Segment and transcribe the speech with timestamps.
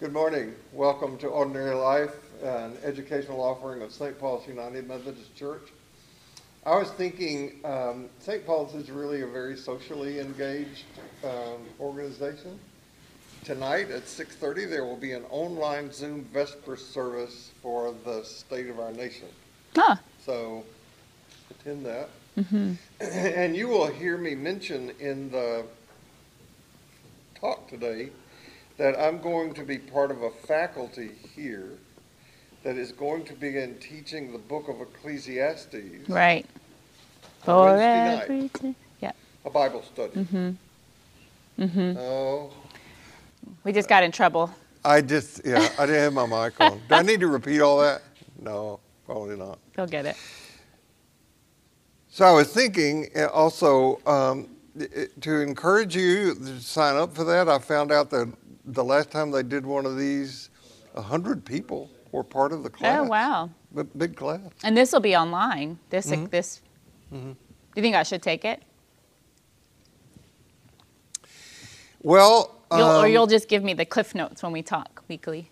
[0.00, 0.54] Good morning.
[0.72, 4.16] Welcome to Ordinary Life, an educational offering of St.
[4.16, 5.72] Paul's United Methodist Church.
[6.64, 8.46] I was thinking um, St.
[8.46, 10.84] Paul's is really a very socially engaged
[11.24, 12.60] um, organization.
[13.42, 18.78] Tonight at 6:30 there will be an online Zoom Vesper service for the state of
[18.78, 19.26] our nation.
[19.74, 19.96] Huh.
[20.24, 20.62] So
[21.50, 22.08] attend that.
[22.38, 22.74] Mm-hmm.
[23.00, 25.64] And you will hear me mention in the
[27.40, 28.10] talk today
[28.78, 31.70] that I'm going to be part of a faculty here
[32.62, 36.46] that is going to begin teaching the book of Ecclesiastes, Right.
[37.44, 38.74] For Wednesday night.
[39.00, 39.12] Yeah.
[39.44, 40.12] a Bible study.
[40.12, 40.50] Mm-hmm.
[41.62, 41.98] Mm-hmm.
[41.98, 42.50] Oh,
[43.64, 44.50] We just got in trouble.
[44.84, 46.80] I just, yeah, I didn't have my mic on.
[46.88, 48.02] Do I need to repeat all that?
[48.40, 49.58] No, probably not.
[49.74, 50.16] They'll get it.
[52.10, 54.48] So I was thinking uh, also um,
[54.80, 57.48] i- i- to encourage you to sign up for that.
[57.48, 58.32] I found out that
[58.74, 60.50] the last time they did one of these,
[60.94, 63.00] a hundred people were part of the class.
[63.00, 63.50] Oh wow.
[63.74, 64.40] B- big class.
[64.64, 65.78] And this will be online.
[65.90, 66.30] This Mhm.
[66.30, 66.60] this.
[67.12, 67.34] Mhm.
[67.34, 67.36] Do
[67.76, 68.62] you think I should take it?
[72.02, 75.50] Well, You'll, or um, you'll just give me the cliff notes when we talk weekly.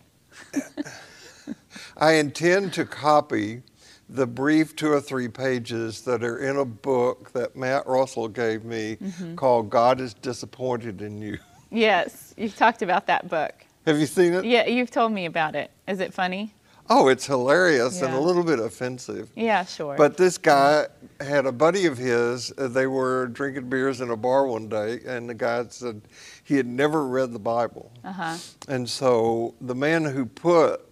[1.96, 3.62] I intend to copy
[4.08, 8.64] the brief two or three pages that are in a book that Matt Russell gave
[8.64, 9.34] me Mm-hmm.
[9.34, 11.38] called "God is Disappointed in You."
[11.70, 13.52] Yes, you've talked about that book.
[13.86, 14.44] Have you seen it?
[14.44, 15.70] Yeah, you've told me about it.
[15.86, 16.52] Is it funny?
[16.88, 19.28] Oh, it's hilarious and a little bit offensive.
[19.34, 19.96] Yeah, sure.
[19.96, 20.86] But this guy
[21.20, 22.52] had a buddy of his.
[22.56, 26.00] uh, They were drinking beers in a bar one day, and the guy said
[26.44, 27.90] he had never read the Bible.
[28.04, 28.36] uh huh.
[28.68, 30.82] And so the man who put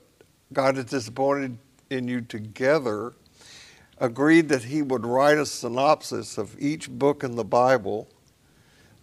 [0.52, 1.58] God is disappointed
[1.90, 3.12] in you together
[3.98, 8.08] agreed that he would write a synopsis of each book in the Bible,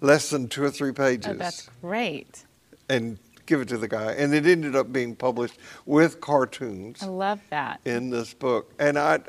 [0.01, 2.43] less than two or three pages, Oh, that's great.
[2.89, 4.11] and give it to the guy.
[4.13, 7.79] And it ended up being published with cartoons I love that.
[7.85, 8.73] in this book.
[8.79, 9.19] And I,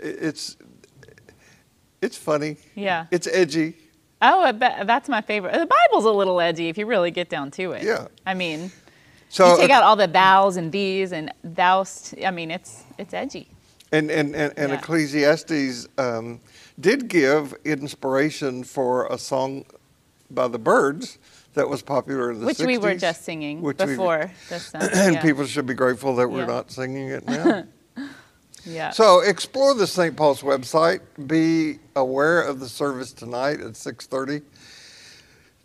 [0.00, 0.56] it's,
[2.02, 2.56] it's funny.
[2.74, 3.06] Yeah.
[3.10, 3.76] It's edgy.
[4.22, 5.52] Oh, that's my favorite.
[5.52, 7.82] The Bible's a little edgy if you really get down to it.
[7.82, 8.06] Yeah.
[8.24, 8.70] I mean,
[9.28, 12.14] So you take out all the thous and these and thous.
[12.24, 13.48] I mean, it's it's edgy.
[13.92, 14.78] And and and, and Yeah.
[14.78, 16.40] Ecclesiastes um,
[16.80, 19.66] did give inspiration for a song
[20.30, 21.18] by the Byrds
[21.54, 22.66] that was popular in the Which 60s.
[22.66, 24.74] we were just singing which we- before this.
[24.74, 25.22] Uh, and yeah.
[25.22, 26.46] people should be grateful that we're Yeah.
[26.46, 27.64] not singing it now.
[28.66, 28.92] Yeah.
[28.92, 30.16] so explore the St.
[30.16, 31.00] Paul's website.
[31.26, 34.40] Be aware of the service tonight at 6:30.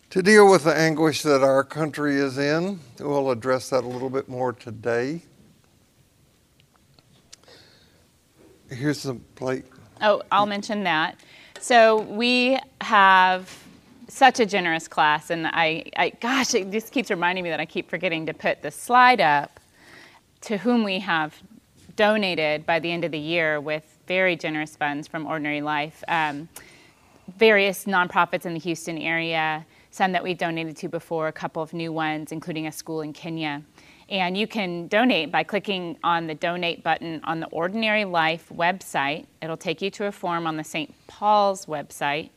[0.09, 4.09] To deal with the anguish that our country is in, we'll address that a little
[4.09, 5.21] bit more today.
[8.69, 9.63] Here's the plate.
[10.01, 11.17] Oh, I'll mention that.
[11.61, 13.49] So we have
[14.09, 17.65] such a generous class, and I, I, gosh, it just keeps reminding me that I
[17.65, 19.59] keep forgetting to put the slide up
[20.41, 21.41] to whom we have
[21.95, 26.03] donated by the end of the year with very generous funds from Ordinary Life.
[26.07, 26.49] Um,
[27.37, 31.73] various nonprofits in the Houston area, some that we've donated to before, a couple of
[31.73, 33.61] new ones, including a school in Kenya.
[34.09, 39.27] And you can donate by clicking on the donate button on the Ordinary Life website.
[39.41, 40.93] It'll take you to a form on the St.
[41.07, 42.31] Paul's website,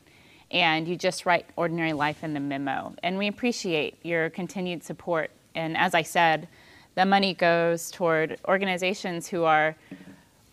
[0.52, 2.94] and you just write Ordinary Life in the memo.
[3.02, 5.30] And we appreciate your continued support.
[5.54, 6.46] And as I said,
[6.94, 9.74] the money goes toward organizations who are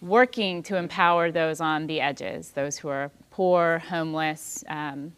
[0.01, 5.11] working to empower those on the edges, those who are poor, homeless, um,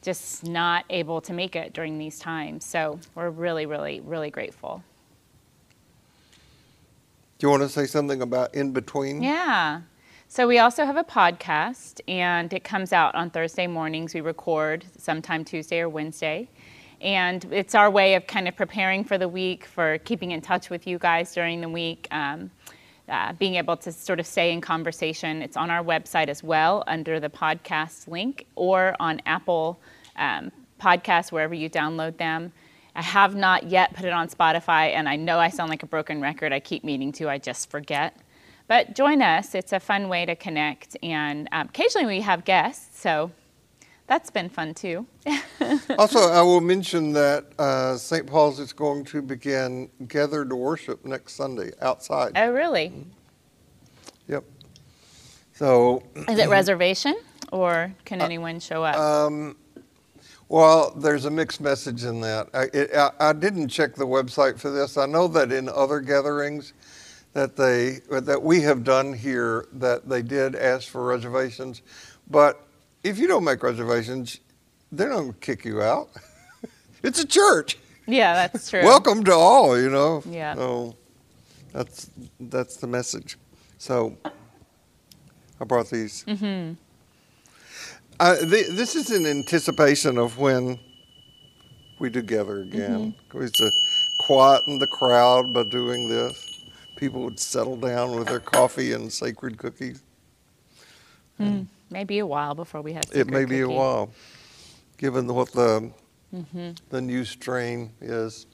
[0.00, 2.64] just not able to make it during these times.
[2.64, 4.84] So we're really, really, really grateful.
[7.38, 9.22] Do you want to say something about in between?
[9.22, 9.80] Yeah.
[10.34, 14.14] So we also have a podcast, and it comes out on Thursday mornings.
[14.14, 16.48] We record sometime Tuesday or Wednesday.
[17.00, 20.70] And it's our way of kind of preparing for the week, for keeping in touch
[20.70, 22.50] with you guys during the week, um,
[23.08, 25.40] uh, being able to sort of stay in conversation.
[25.40, 29.78] It's on our website as well under the podcast link or on Apple
[30.16, 30.50] um,
[30.80, 32.50] Podcasts, wherever you download them.
[32.96, 35.86] I have not yet put it on Spotify, and I know I sound like a
[35.86, 36.52] broken record.
[36.52, 38.16] I keep meaning to, I just forget.
[38.66, 39.54] But join us.
[39.54, 43.30] It's a fun way to connect, and um, occasionally we have guests, so
[44.06, 45.06] that's been fun too.
[45.98, 48.26] Also, I will mention that uh, St.
[48.26, 52.32] Paul's is going to begin gathered worship next Sunday outside.
[52.36, 52.92] oh, really?
[54.28, 54.44] Yep.
[55.54, 57.16] So, Is it reservation,
[57.52, 58.96] or can anyone show up?
[58.96, 59.56] um,
[60.48, 62.48] well, there's a mixed message in that.
[62.52, 64.98] I, it, I, I didn't check the website for this.
[64.98, 66.74] I know that in other gatherings
[67.34, 71.82] that they that we have done here that they did ask for reservations,
[72.30, 72.66] but
[73.02, 74.40] if you don't make reservations,
[74.90, 76.08] they're not going to kick you out.
[77.02, 77.76] it's a church.
[78.06, 78.84] Yeah, that's true.
[78.84, 80.22] welcome to all, you know.
[80.26, 80.54] Yeah.
[80.54, 80.96] So
[81.72, 83.36] that's that's the message.
[83.78, 84.16] So
[85.60, 86.24] I brought these.
[86.24, 86.74] Mm-hmm.
[88.20, 90.78] Uh, th- this is in anticipation of when
[91.98, 93.12] we do gather again.
[93.12, 93.38] Mm-hmm.
[93.38, 93.72] We used to
[94.20, 96.53] quieten the crowd by doing this.
[96.96, 100.02] People would settle down with their coffee and sacred cookies.
[101.90, 103.04] Maybe a while before we have.
[103.12, 104.10] It may secret be a while,
[104.96, 105.90] given what the
[106.34, 106.70] Mm-hmm.
[106.88, 108.46] the new strain is.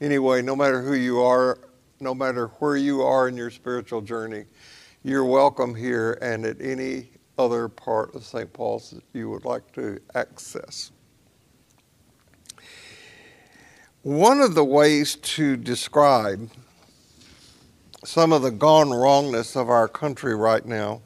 [0.00, 1.58] Anyway, no matter who you are,
[1.98, 4.44] no matter where you are in your spiritual journey,
[5.02, 8.52] you're welcome here and at any other part of St.
[8.52, 10.92] Paul's that you would like to access.
[14.02, 16.50] One of the ways to describe
[18.04, 21.00] some of the gone wrongness of our country right now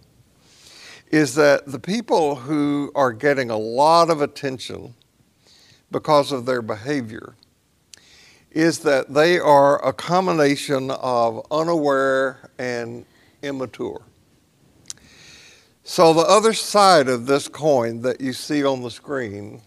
[1.12, 4.95] is that the people who are getting a lot of attention
[5.93, 7.35] because of their behavior
[8.50, 13.06] is that they are a combination of unaware and
[13.43, 14.03] immature.
[15.85, 19.62] So, the other side of this coin that you see on the screen,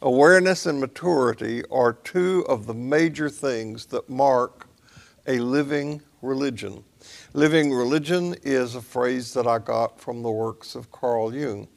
[0.00, 4.68] awareness and maturity are two of the major things that mark
[5.26, 6.82] a living religion.
[7.32, 11.68] Living religion is a phrase that I got from the works of Carl Jung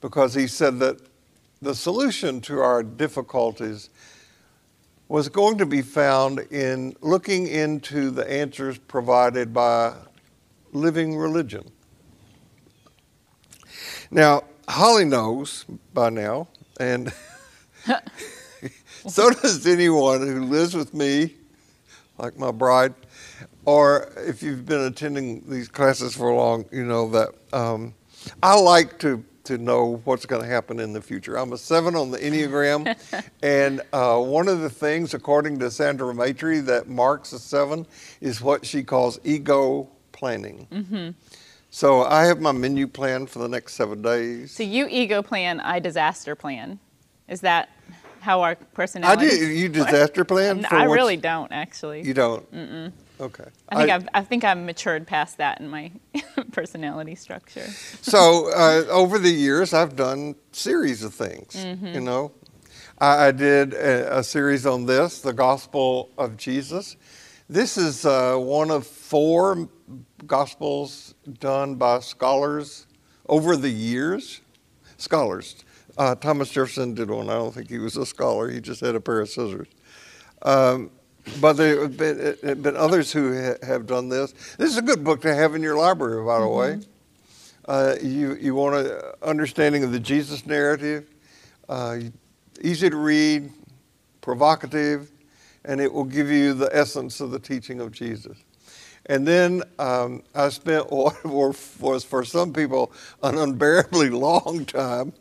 [0.00, 1.00] because he said that
[1.62, 3.90] the solution to our difficulties
[5.08, 9.94] was going to be found in looking into the answers provided by
[10.72, 11.68] living religion.
[14.10, 16.48] Now, Holly knows by now,
[16.78, 17.12] and
[19.08, 21.34] so does anyone who lives with me,
[22.18, 22.94] like my bride,
[23.64, 27.94] or if you've been attending these classes for long, you know that um,
[28.42, 31.36] I like to to know what's going to happen in the future.
[31.36, 32.94] I'm a seven on the Enneagram,
[33.42, 37.86] and uh, one of the things, according to Sandra Maitri, that marks a seven
[38.20, 41.14] is what she calls ego planning.
[41.70, 44.50] So I have my menu plan for the next seven days.
[44.50, 46.80] So you ego plan, I disaster plan.
[47.28, 47.70] Is that
[48.20, 49.30] how our I personality?
[49.30, 49.46] do.
[49.46, 50.66] You disaster plan?
[50.70, 52.02] I really don't actually.
[52.02, 52.52] You don't.
[52.52, 52.92] Mm-mm.
[53.20, 53.44] Okay.
[53.68, 55.92] I think I, have I think I've matured past that in my
[56.52, 57.68] personality structure.
[58.00, 61.54] so uh, over the years, I've done series of things.
[61.94, 62.32] You know,
[62.98, 66.96] I, I did a, a series on this, the Gospel of Jesus.
[67.48, 69.68] This is uh, one of four
[70.26, 72.86] gospels done by scholars
[73.28, 74.40] over the years.
[74.96, 75.64] Scholars.
[75.98, 77.28] Uh, Thomas Jefferson did one.
[77.28, 78.48] I don't think he was a scholar.
[78.48, 79.68] He just had a pair of scissors.
[80.42, 80.90] Um,
[81.40, 84.32] but there have been, uh, been others who ha- have done this.
[84.58, 86.80] This is a good book to have in your library, by the way.
[87.66, 91.06] Uh, you you want an understanding of the Jesus narrative,
[91.68, 91.98] uh,
[92.62, 93.50] easy to read,
[94.22, 95.10] provocative,
[95.64, 98.38] and it will give you the essence of the teaching of Jesus.
[99.06, 102.92] And then um, I spent what was for some people
[103.22, 105.12] an unbearably long time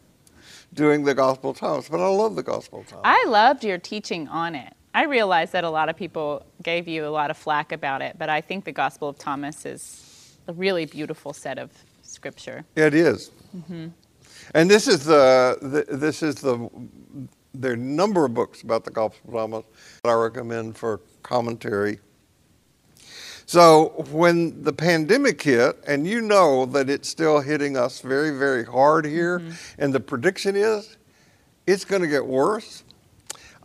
[0.74, 3.04] doing the Gospel of Thomas, but I love the Gospel of Thomas.
[3.04, 4.74] I loved your teaching on it.
[4.94, 8.16] I realize that a lot of people gave you a lot of flack about it,
[8.18, 11.72] but I think the Gospel of Thomas is a really beautiful set of
[12.02, 12.66] scripture.
[12.76, 13.32] It is.
[13.56, 13.88] Mm-hmm.
[14.56, 16.70] And this is the, the this is the
[17.54, 19.66] there are a number of books about the Gospel of Thomas
[20.04, 22.00] that I recommend for commentary.
[23.46, 28.64] So when the pandemic hit, and you know that it's still hitting us very, very
[28.64, 29.82] hard here, mm-hmm.
[29.82, 30.98] and the prediction is
[31.66, 32.84] it's going to get worse.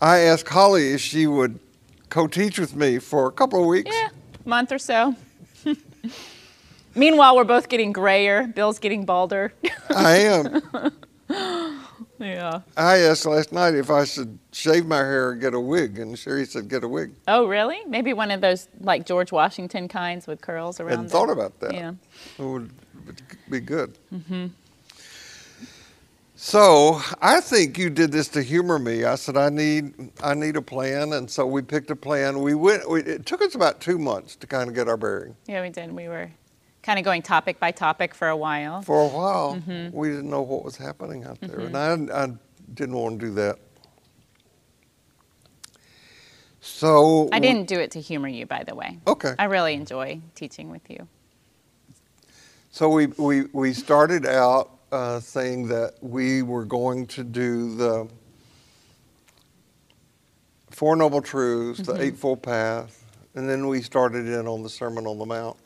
[0.00, 1.58] I asked Holly if she would
[2.10, 3.90] co-teach with me for a couple of weeks.
[3.94, 4.08] Yeah,
[4.44, 5.14] month or so.
[6.94, 8.46] Meanwhile, we're both getting grayer.
[8.46, 9.52] Bill's getting balder.
[9.90, 10.62] I am.
[12.18, 12.60] yeah.
[12.76, 16.16] I asked last night if I should shave my hair or get a wig, and
[16.16, 17.12] Sherry said get a wig.
[17.26, 17.78] Oh, really?
[17.86, 20.90] Maybe one of those like George Washington kinds with curls around.
[20.90, 21.74] Hadn't thought about that.
[21.74, 21.94] Yeah.
[22.38, 22.70] It would
[23.06, 23.98] would be good.
[24.12, 24.46] Mm-hmm.
[26.46, 29.04] So I think you did this to humor me.
[29.04, 32.40] I said I need I need a plan, and so we picked a plan.
[32.40, 32.86] We went.
[32.86, 35.36] We, it took us about two months to kind of get our bearing.
[35.46, 35.90] Yeah, we did.
[35.90, 36.30] We were
[36.82, 38.82] kind of going topic by topic for a while.
[38.82, 39.96] For a while, Mm-hmm.
[39.96, 42.28] we didn't know what was happening out there, and I, I
[42.74, 43.58] didn't want to do that.
[46.60, 48.98] So I didn't do it to humor you, by the way.
[49.06, 49.32] Okay.
[49.38, 51.08] I really enjoy teaching with you.
[52.70, 58.09] So we, we, we started out uh, saying that we were going to do the
[60.71, 65.19] Four Noble Truths, the Eightfold Path, and then we started in on the Sermon on
[65.19, 65.57] the Mount.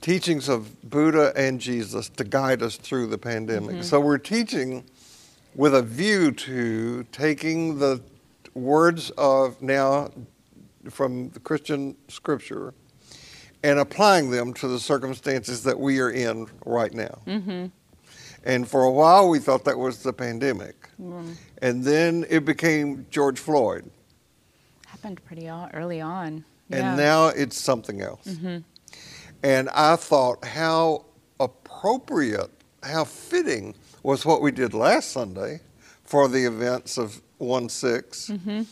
[0.00, 3.76] Teachings of Buddha and Jesus to guide us through the pandemic.
[3.82, 4.84] So we're teaching
[5.54, 8.00] with a view to taking the
[8.54, 10.10] words of now
[10.88, 12.74] from the Christian scripture
[13.62, 17.22] and applying them to the circumstances that we are in right now.
[17.26, 17.66] Mm-hmm.
[18.44, 20.88] And for a while, we thought that was the pandemic.
[21.00, 21.34] Mm.
[21.60, 23.90] And then it became George Floyd.
[24.86, 26.44] Happened pretty early on.
[26.70, 26.94] And yeah.
[26.94, 28.26] now it's something else.
[28.26, 28.58] Mm-hmm.
[29.42, 31.06] And I thought how
[31.40, 32.50] appropriate,
[32.82, 35.60] how fitting was what we did last Sunday
[36.04, 38.30] for the events of 1 6.
[38.30, 38.62] Mm-hmm.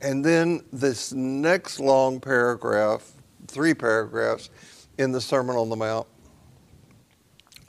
[0.00, 3.12] And then this next long paragraph,
[3.48, 4.50] three paragraphs
[4.98, 6.06] in the Sermon on the Mount.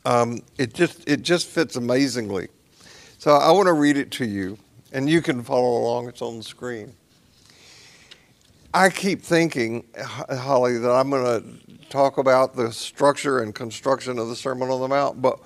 [0.05, 2.49] Um, it just it just fits amazingly.
[3.17, 4.57] So I want to read it to you,
[4.93, 6.07] and you can follow along.
[6.07, 6.93] It's on the screen.
[8.73, 9.87] I keep thinking,
[10.29, 14.79] Holly, that I'm going to talk about the structure and construction of the Sermon on
[14.79, 15.39] the Mount, but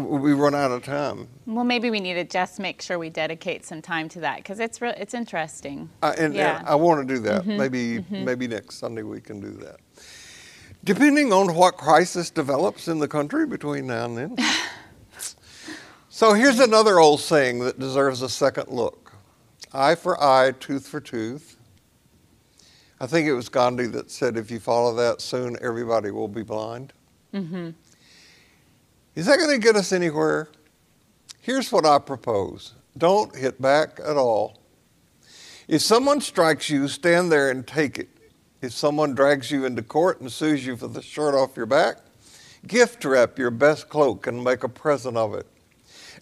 [0.00, 1.28] we run out of time.
[1.46, 4.60] Well, maybe we need to just make sure we dedicate some time to that because
[4.60, 5.90] it's re- it's interesting.
[6.02, 6.58] Uh, and, yeah.
[6.58, 7.42] and, I want to do that.
[7.42, 7.56] Mm-hmm.
[7.56, 8.24] Maybe mm-hmm.
[8.24, 9.80] maybe next Sunday we can do that.
[10.84, 14.36] Depending on what crisis develops in the country between now and then.
[16.08, 19.12] so here's another old saying that deserves a second look:
[19.72, 21.56] eye for eye, tooth for tooth.
[23.00, 26.42] I think it was Gandhi that said, "If you follow that, soon everybody will be
[26.42, 26.92] blind."
[27.34, 27.70] Mm-hmm.
[29.14, 30.48] Is that going to get us anywhere?
[31.40, 34.58] Here's what I propose don't hit back at all.
[35.68, 38.08] If someone strikes you, stand there and take it.
[38.60, 41.98] If someone drags you into court and sues you for the shirt off your back,
[42.66, 45.46] gift wrap your best cloak and make a present of it.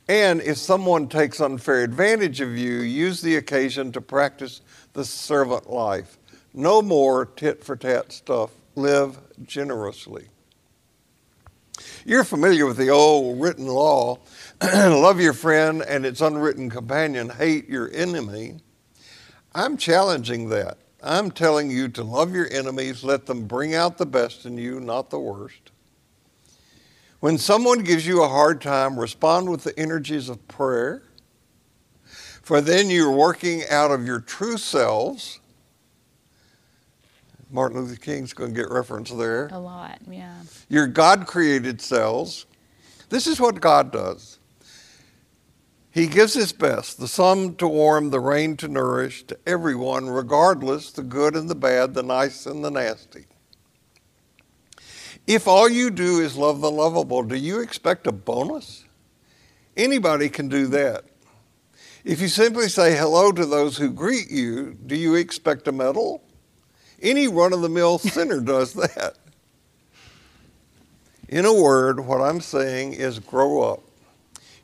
[0.09, 5.70] And if someone takes unfair advantage of you, use the occasion to practice the servant
[5.70, 6.18] life.
[6.54, 8.50] No more tit for tat stuff.
[8.75, 10.26] Live generously.
[12.04, 14.18] You're familiar with the old written law
[14.62, 18.58] love your friend and its unwritten companion, hate your enemy.
[19.54, 20.76] I'm challenging that.
[21.02, 24.80] I'm telling you to love your enemies, let them bring out the best in you,
[24.80, 25.70] not the worst.
[27.20, 31.02] When someone gives you a hard time, respond with the energies of prayer,
[32.42, 35.40] for then you're working out of your true selves
[37.50, 39.49] Martin Luther King's going to get reference there.
[39.49, 40.40] A lot, yeah.
[40.69, 42.47] Your God created cells.
[43.09, 44.38] This is what God does.
[45.90, 50.92] He gives his best, the sun to warm, the rain to nourish, to everyone, regardless
[50.92, 53.26] the good and the bad, the nice and the nasty.
[55.26, 58.85] If all you do is love the lovable, do you expect a bonus?
[59.76, 61.04] Anybody can do that.
[62.04, 66.23] If you simply say hello to those who greet you, do you expect a medal?
[67.00, 69.16] Any run of the mill sinner does that.
[71.28, 73.83] In a word, what I'm saying is grow up.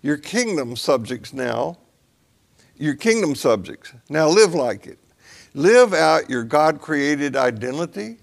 [0.02, 1.78] Your kingdom subjects now,
[2.76, 4.98] your kingdom subjects, now live like it.
[5.54, 8.18] Live out your God created identity.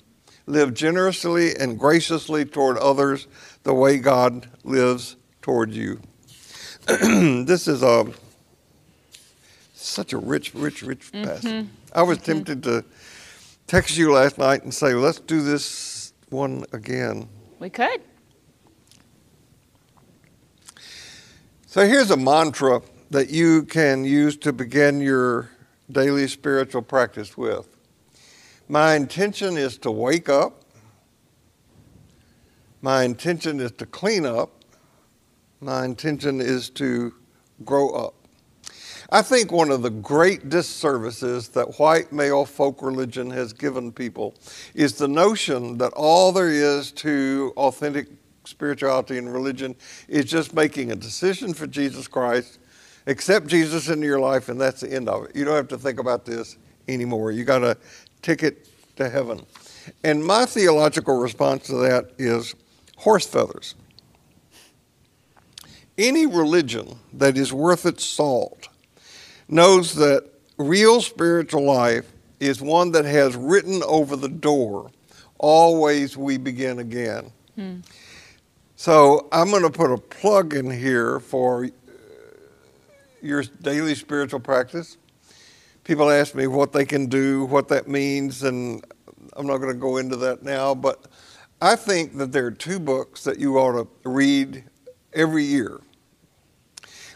[0.45, 3.27] Live generously and graciously toward others
[3.63, 6.01] the way God lives toward you.
[6.87, 8.11] this is a
[9.73, 11.25] such a rich, rich, rich mm-hmm.
[11.25, 11.67] passage.
[11.93, 12.33] I was mm-hmm.
[12.33, 12.85] tempted to
[13.67, 17.29] text you last night and say, let's do this one again.
[17.59, 18.01] We could.
[21.65, 25.49] So here's a mantra that you can use to begin your
[25.91, 27.67] daily spiritual practice with.
[28.67, 30.63] My intention is to wake up.
[32.81, 34.63] My intention is to clean up.
[35.61, 37.13] My intention is to
[37.63, 38.22] grow up.
[39.13, 44.33] I think one of the great disservices that white male folk religion has given people
[44.73, 48.07] is the notion that all there is to authentic
[48.43, 49.75] spirituality and religion
[50.07, 52.57] is just making a decision for Jesus Christ,
[53.05, 55.35] accept Jesus into your life, and that's the end of it.
[55.35, 57.31] You don't have to think about this anymore.
[57.31, 57.77] You got a
[58.23, 59.45] ticket to heaven.
[60.03, 62.55] And my theological response to that is
[62.97, 63.75] horse feathers.
[65.99, 68.69] Any religion that is worth its salt
[69.53, 74.91] knows that real spiritual life is one that has written over the door,
[75.37, 77.31] always we begin again.
[77.55, 77.79] Hmm.
[78.75, 81.69] So I'm going to put a plug in here for
[83.21, 84.97] your daily spiritual practice.
[85.85, 88.83] People ask me what they can do, what that means, and
[89.37, 91.05] I'm not going to go into that now, but
[91.61, 94.65] I think that there are two books that you ought to read
[95.13, 95.79] every year.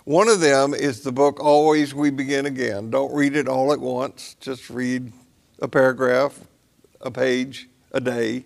[0.07, 2.89] One of them is the book Always We Begin Again.
[2.89, 5.11] Don't read it all at once, just read
[5.61, 6.39] a paragraph,
[7.01, 8.45] a page a day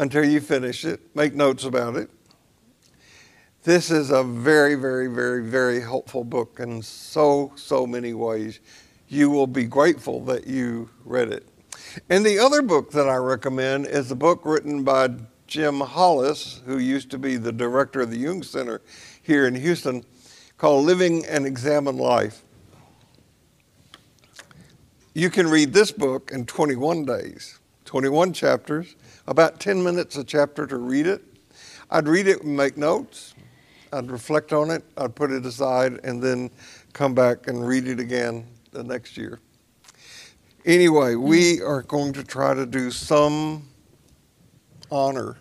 [0.00, 1.14] until you finish it.
[1.14, 2.10] Make notes about it.
[3.62, 8.58] This is a very, very, very, very helpful book in so, so many ways.
[9.06, 11.46] you will be grateful that you read it.
[12.10, 15.10] And the other book that I recommend is a book written by
[15.46, 18.82] Jim Hollis, who used to be the director of the Jung Center
[19.22, 20.04] here in Houston,
[20.62, 22.44] called Living an Examined Life.
[25.12, 28.94] You can read this book in 21 days, 21 chapters,
[29.26, 31.20] about 10 minutes a chapter to read it.
[31.90, 33.34] I'd read it and make notes.
[33.92, 36.48] I'd reflect on it, I'd put it aside, and then
[36.92, 39.40] come back and read it again the next year.
[40.64, 43.66] Anyway, we are going to try to do some
[44.92, 45.38] honor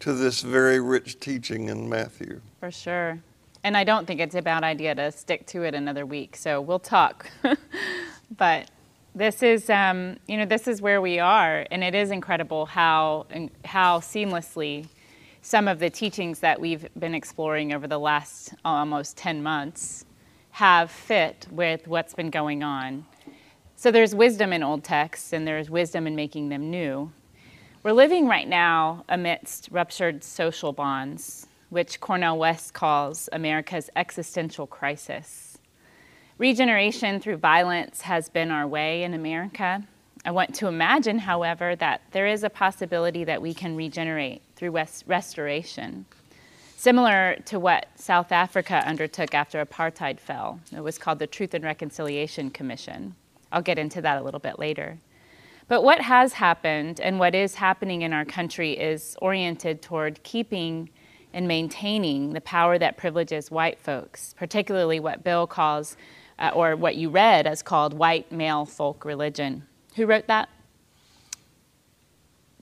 [0.00, 2.40] to this very rich teaching in Matthew.
[2.58, 3.22] For sure.
[3.64, 6.36] And I don't think it's a bad idea to stick to it another week.
[6.36, 7.30] So we'll talk.
[8.36, 8.70] but
[9.14, 13.26] this is, um, you know, this is where we are, and it is incredible how
[13.64, 14.86] how seamlessly
[15.42, 20.04] some of the teachings that we've been exploring over the last almost 10 months
[20.52, 23.04] have fit with what's been going on.
[23.74, 27.12] So there's wisdom in old texts, and there's wisdom in making them new.
[27.82, 35.56] We're living right now amidst ruptured social bonds, which Cornel West calls America's existential crisis.
[36.36, 39.82] Regeneration through violence has been our way in America.
[40.22, 44.78] I want to imagine, however, that there is a possibility that we can regenerate through
[45.06, 46.04] restoration
[46.76, 50.60] similar to what South Africa undertook after apartheid fell.
[50.76, 53.14] It was called the Truth and Reconciliation Commission.
[53.50, 54.98] I'll get into that a little bit later.
[55.68, 60.90] But what has happened and what is happening in our country is oriented toward keeping
[61.32, 65.96] and maintaining the power that privileges white folks, particularly what Bill calls,
[66.38, 69.66] uh, or what you read as called white male folk religion.
[69.96, 70.48] Who wrote that?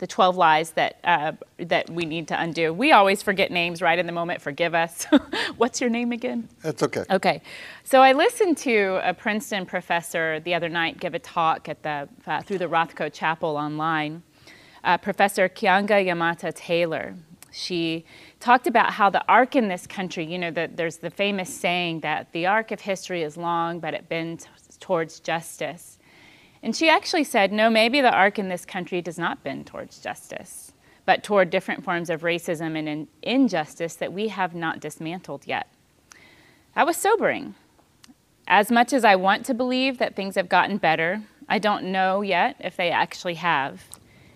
[0.01, 2.73] the 12 lies that, uh, that we need to undo.
[2.73, 4.41] We always forget names right in the moment.
[4.41, 5.07] Forgive us.
[5.59, 6.49] What's your name again?
[6.63, 7.05] That's okay.
[7.11, 7.43] Okay.
[7.85, 12.09] So I listened to a Princeton professor the other night give a talk at the,
[12.27, 14.23] uh, through the Rothko Chapel online.
[14.83, 17.15] Uh, professor Keeanga-Yamahtta Taylor.
[17.53, 18.05] She
[18.39, 22.01] talked about how the arc in this country, you know, that there's the famous saying
[22.01, 24.47] that the arc of history is long, but it bends
[24.79, 25.99] towards justice.
[26.63, 29.99] And she actually said, no, maybe the arc in this country does not bend towards
[29.99, 30.73] justice,
[31.07, 35.69] but toward different forms of racism and in- injustice that we have not dismantled yet.
[36.75, 37.55] That was sobering.
[38.47, 42.21] As much as I want to believe that things have gotten better, I don't know
[42.21, 43.83] yet if they actually have.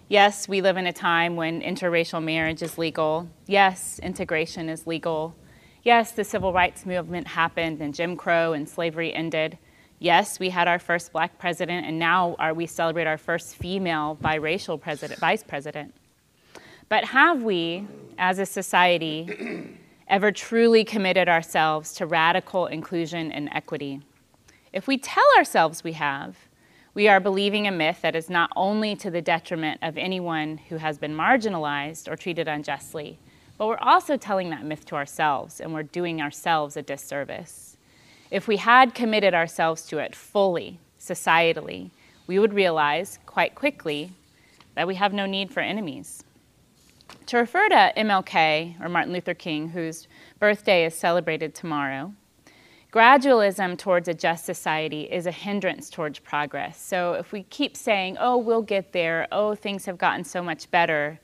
[0.08, 3.26] Yes, we live in a time when interracial marriage is legal.
[3.46, 5.34] Yes, integration is legal.
[5.82, 9.56] Yes, the civil rights movement happened and Jim Crow and slavery ended.
[9.98, 14.18] Yes, we had our first black president, and now are, we celebrate our first female
[14.22, 15.94] biracial president, vice president.
[16.90, 17.86] But have we,
[18.18, 24.02] as a society, ever truly committed ourselves to radical inclusion and equity?
[24.74, 26.36] If we tell ourselves we have,
[26.94, 30.76] we are believing a myth that is not only to the detriment of anyone who
[30.76, 33.18] has been marginalized or treated unjustly,
[33.58, 37.76] but we're also telling that myth to ourselves, and we're doing ourselves a disservice.
[38.30, 41.90] If we had committed ourselves to it fully, societally,
[42.28, 44.12] we would realize quite quickly
[44.76, 46.22] that we have no need for enemies.
[47.26, 50.06] To refer to MLK, or Martin Luther King, whose
[50.38, 52.12] birthday is celebrated tomorrow,
[52.94, 56.80] gradualism towards a just society is a hindrance towards progress.
[56.80, 60.70] So if we keep saying, oh, we'll get there, oh, things have gotten so much
[60.70, 61.18] better,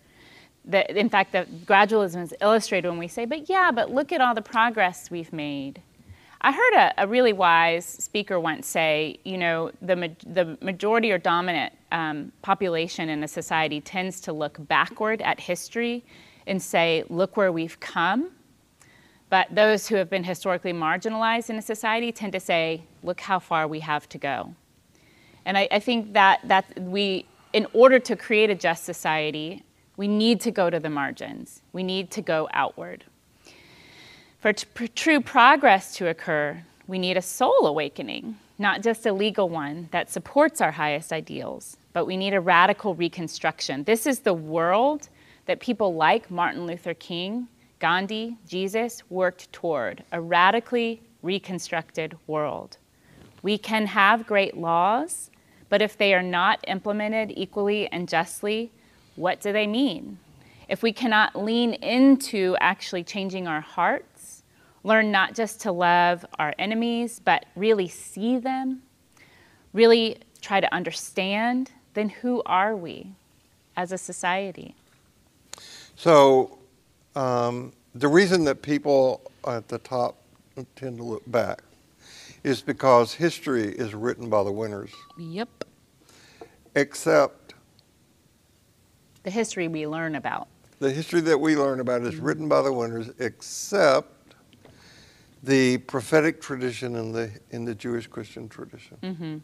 [0.64, 4.20] that in fact, the gradualism is illustrated when we say, but yeah, but look at
[4.20, 5.80] all the progress we've made.
[6.40, 11.18] I heard a, a, really wise speaker once say, you know, the, the majority or
[11.18, 16.02] dominant um, population in a society tends to look backward at history
[16.46, 18.32] and say, look where we've come.
[19.30, 23.38] But those who have been historically marginalized in a society tend to say, look how
[23.38, 24.54] far we have to go.
[25.44, 29.62] And I, I think that, that we, in order to create a just society,
[29.96, 31.62] we need to go to the margins.
[31.72, 33.04] We need to go outward.
[34.40, 39.88] For true progress to occur, we need a soul awakening, not just a legal one
[39.92, 43.84] that supports our highest ideals, but we need a radical reconstruction.
[43.84, 45.08] This is the world
[45.46, 47.48] that people like Martin Luther King,
[47.80, 52.76] Gandhi, Jesus worked toward a radically reconstructed world.
[53.42, 55.30] We can have great laws,
[55.70, 58.70] but if they are not implemented equally and justly,
[59.16, 60.18] what do they mean?
[60.68, 64.42] If we cannot lean into actually changing our hearts,
[64.84, 68.82] learn not just to love our enemies, but really see them,
[69.72, 73.12] really try to understand, then who are we
[73.76, 74.74] as a society?
[75.96, 76.59] So,
[77.16, 80.16] um, the reason that people at the top
[80.76, 81.62] tend to look back
[82.44, 85.64] is because history is written by the winners, Yep.
[86.74, 87.54] except
[89.24, 90.48] The history we learn about.
[90.78, 94.34] the history that we learn about is written by the winners, except
[95.42, 98.96] the prophetic tradition in the in the Jewish Christian tradition.
[99.02, 99.36] Mm-hmm.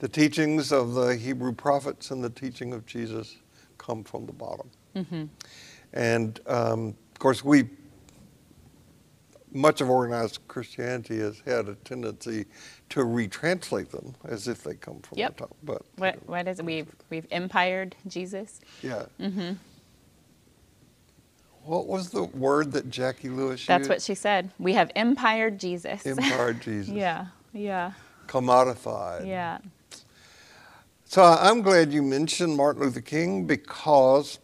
[0.00, 3.36] The teachings of the Hebrew prophets and the teaching of Jesus
[3.78, 4.70] come from the bottom.
[4.94, 5.24] Mm-hmm.
[5.92, 7.64] And um, of course, we
[9.52, 12.44] much of organized Christianity has had a tendency
[12.90, 15.36] to retranslate them as if they come from Yep.
[15.36, 15.56] the top.
[15.62, 16.66] But What what is it?
[16.66, 18.60] We've we've empired Jesus.
[18.82, 19.52] yeah, Mm-hmm.
[21.64, 23.90] what was the word that Jackie Lewis That's used?
[23.90, 24.50] what she said.
[24.58, 26.04] We have empired Jesus.
[26.06, 26.94] Empowered Jesus.
[26.94, 27.26] yeah.
[27.52, 27.92] Yeah.
[28.26, 29.26] Commodified.
[29.26, 29.58] Yeah.
[31.06, 34.38] So I'm glad you mentioned Martin Luther King because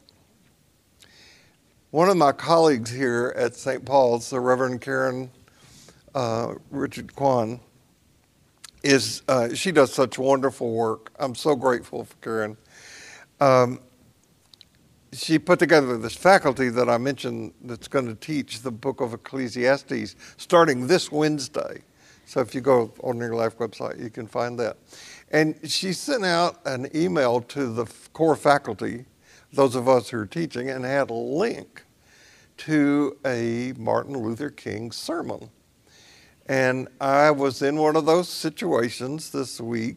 [1.95, 3.85] one of my colleagues here at St.
[3.85, 5.31] Paul's, the Reverend Karen
[6.13, 7.61] uh, Richard Kwan,
[8.83, 11.13] is uh, she does such wonderful work.
[11.21, 12.57] I'm so grateful for Karen.
[13.39, 13.79] Um,
[15.13, 19.15] she put together this faculty that I mentioned that's going to teach the book of
[19.15, 21.83] Ecclesiastes starting this Wednesday.
[22.27, 24.79] So if you go on your life website, you can find that.
[25.31, 29.05] And she sent out an email to the core faculty,
[29.53, 31.84] those of us who are teaching, and had a link
[32.59, 35.51] to a Martin Luther King sermon.
[36.47, 39.97] And I was in one of those situations this week,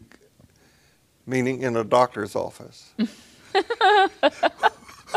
[1.25, 2.93] meaning in a doctor's office,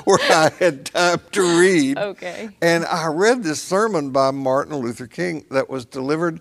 [0.05, 1.99] where I had time to read.
[1.99, 2.51] Okay.
[2.61, 6.41] And I read this sermon by Martin Luther King that was delivered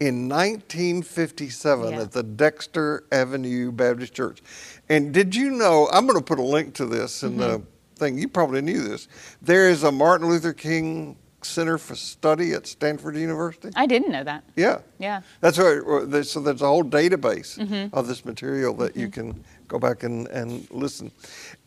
[0.00, 2.00] in 1957 Yeah.
[2.00, 4.40] at the Dexter Avenue Baptist Church.
[4.88, 5.88] And did you know?
[5.92, 7.40] I'm going to put a link to this in mm-hmm.
[7.40, 7.62] the
[8.00, 8.18] thing.
[8.18, 9.06] You probably knew this.
[9.40, 13.70] There is a Martin Luther King Center for Study at Stanford University.
[13.76, 14.42] I didn't know that.
[14.56, 14.80] Yeah.
[14.98, 15.22] Yeah.
[15.40, 15.80] That's right.
[16.26, 20.66] So there's a whole database of this material that you can go back and, and
[20.70, 21.10] listen.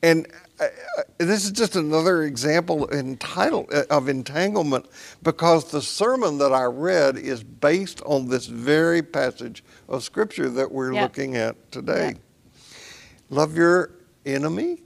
[0.03, 0.27] And
[0.59, 4.85] uh, uh, this is just another example entitle, uh, of entanglement
[5.23, 10.71] because the sermon that I read is based on this very passage of Scripture that
[10.71, 11.03] we're Yeah.
[11.03, 12.09] looking at today.
[12.13, 12.61] Yeah.
[13.29, 13.91] Love your
[14.25, 14.81] enemy.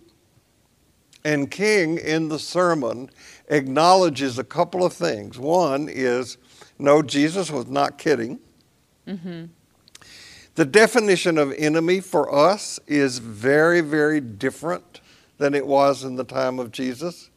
[1.27, 3.09] And King in the sermon
[3.49, 5.37] acknowledges a couple of things.
[5.37, 6.37] One is
[6.79, 8.39] no, Jesus was not kidding.
[10.55, 15.01] The definition of enemy for us is very, very different
[15.37, 17.29] than it was in the time of Jesus.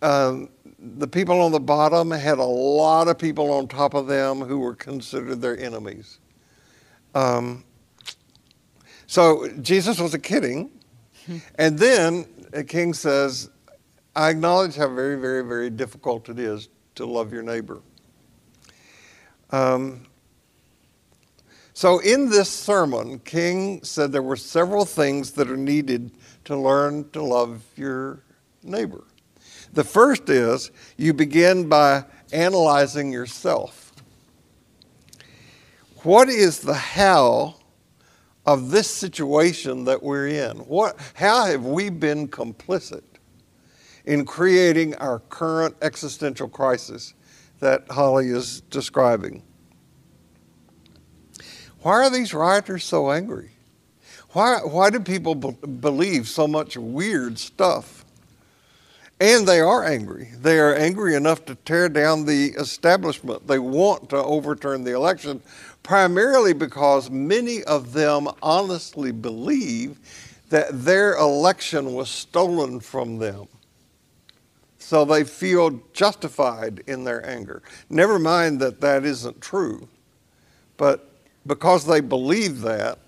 [0.00, 0.48] Um,
[0.78, 4.60] the people on the bottom had a lot of people on top of them who
[4.60, 6.20] were considered their enemies.
[7.14, 7.64] Um,
[9.06, 10.70] so Jesus was a kidding.
[11.56, 13.50] And then the king says,
[14.14, 17.82] I acknowledge how very, very, very difficult it is to love your neighbor.
[19.50, 20.06] Um,
[21.72, 26.10] so, in this sermon, King said there were several things that are needed
[26.46, 28.24] to learn to love your
[28.64, 29.04] neighbor.
[29.72, 33.92] The first is you begin by analyzing yourself.
[36.02, 37.57] What is the how
[38.48, 40.56] of this situation that we're in?
[40.60, 43.02] What, how have we been complicit
[44.06, 47.12] in creating our current existential crisis
[47.60, 49.42] that Holly is describing?
[51.80, 53.50] Why are these rioters so angry?
[54.30, 58.06] Why, why do people be- believe so much weird stuff?
[59.20, 60.30] And they are angry.
[60.40, 63.46] They are angry enough to tear down the establishment.
[63.46, 65.42] They want to overturn the election,
[65.88, 69.98] primarily because many of them honestly believe
[70.50, 73.48] that their election was stolen from them.
[74.78, 77.62] So they feel justified in their anger.
[77.88, 79.88] Never mind that that isn't true,
[80.76, 81.10] but
[81.46, 82.98] because they believe that,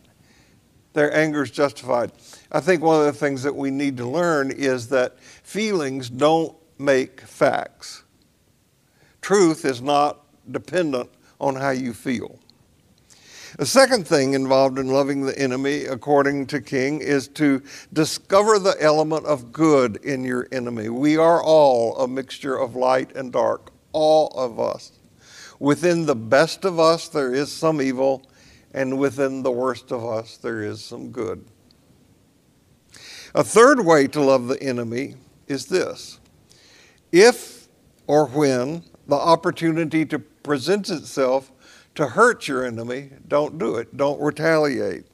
[0.94, 2.12] their anger is justified.
[2.50, 6.56] I think one of the things that we need to learn is that feelings don't
[6.78, 8.04] make facts.
[9.20, 12.38] Truth is not dependent on how you feel.
[13.60, 18.74] The second thing involved in loving the enemy, according to King, is to discover the
[18.80, 20.88] element of good in your enemy.
[20.88, 24.92] We are all a mixture of light and dark, all of us.
[25.58, 28.22] Within the best of us, there is some evil,
[28.72, 31.44] and within the worst of us, there is some good.
[33.34, 35.16] A third way to love the enemy
[35.48, 36.18] is this
[37.12, 37.68] if
[38.06, 41.52] or when the opportunity to presents itself
[41.94, 43.96] to hurt your enemy, don't do it.
[43.96, 45.04] Don't retaliate.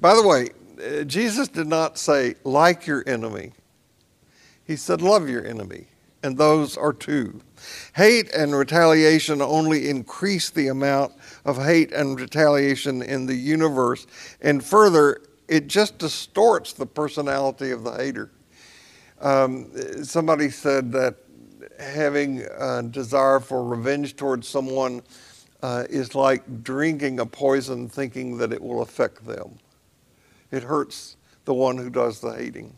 [0.00, 0.50] By the way,
[0.82, 3.52] uh, Jesus did not say, like your enemy.
[4.64, 5.86] He said, love your enemy.
[6.22, 7.40] and those are two.
[7.94, 11.12] Hate and retaliation only increase the amount
[11.44, 14.06] of hate and retaliation in the universe,
[14.40, 18.30] and further, it just distorts the personality of the hater.
[19.20, 19.70] Um,
[20.04, 21.16] somebody said that
[21.78, 25.02] having a desire for revenge towards someone
[25.62, 29.58] uh, is like drinking a poison thinking that it will affect them.
[30.50, 32.74] It hurts the one who does the hating.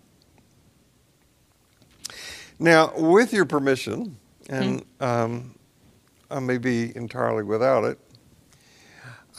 [2.59, 4.17] Now, with your permission,
[4.49, 5.55] and um,
[6.31, 7.99] I may be entirely without it,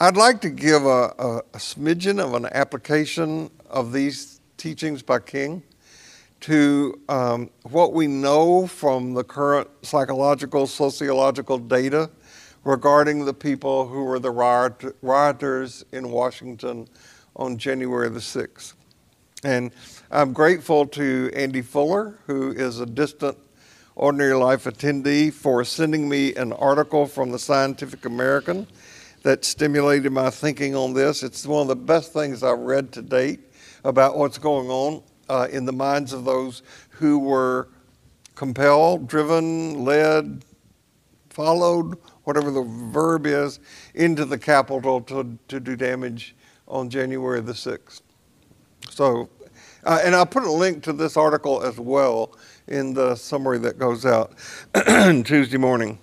[0.00, 5.20] I'd like to give a, a, a smidgen of an application of these teachings by
[5.20, 5.62] King
[6.40, 12.10] to um, what we know from the current psychological, sociological data
[12.64, 16.88] regarding the people who were the riot, rioters in Washington
[17.36, 18.74] on January the 6th.
[19.44, 19.72] And
[20.10, 23.36] I'm grateful to Andy Fuller, who is a distant
[23.94, 28.66] Ordinary Life attendee, for sending me an article from the Scientific American
[29.22, 31.22] that stimulated my thinking on this.
[31.22, 33.40] It's one of the best things I've read to date
[33.84, 37.68] about what's going on uh, in the minds of those who were
[38.34, 40.44] compelled, driven, led,
[41.30, 43.60] followed, whatever the verb is,
[43.94, 46.34] into the Capitol to, to do damage
[46.66, 48.02] on January the 6th.
[48.90, 49.28] So,
[49.84, 53.78] uh, and I'll put a link to this article as well in the summary that
[53.78, 54.34] goes out
[55.24, 55.98] Tuesday morning.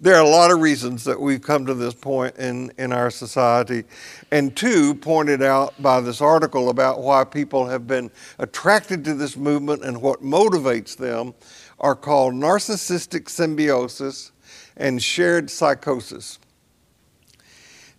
[0.00, 3.10] There are a lot of reasons that we've come to this point in, in our
[3.10, 3.84] society,
[4.30, 9.36] and two pointed out by this article about why people have been attracted to this
[9.36, 11.34] movement and what motivates them
[11.82, 14.30] are called narcissistic symbiosis
[14.76, 16.38] and shared psychosis.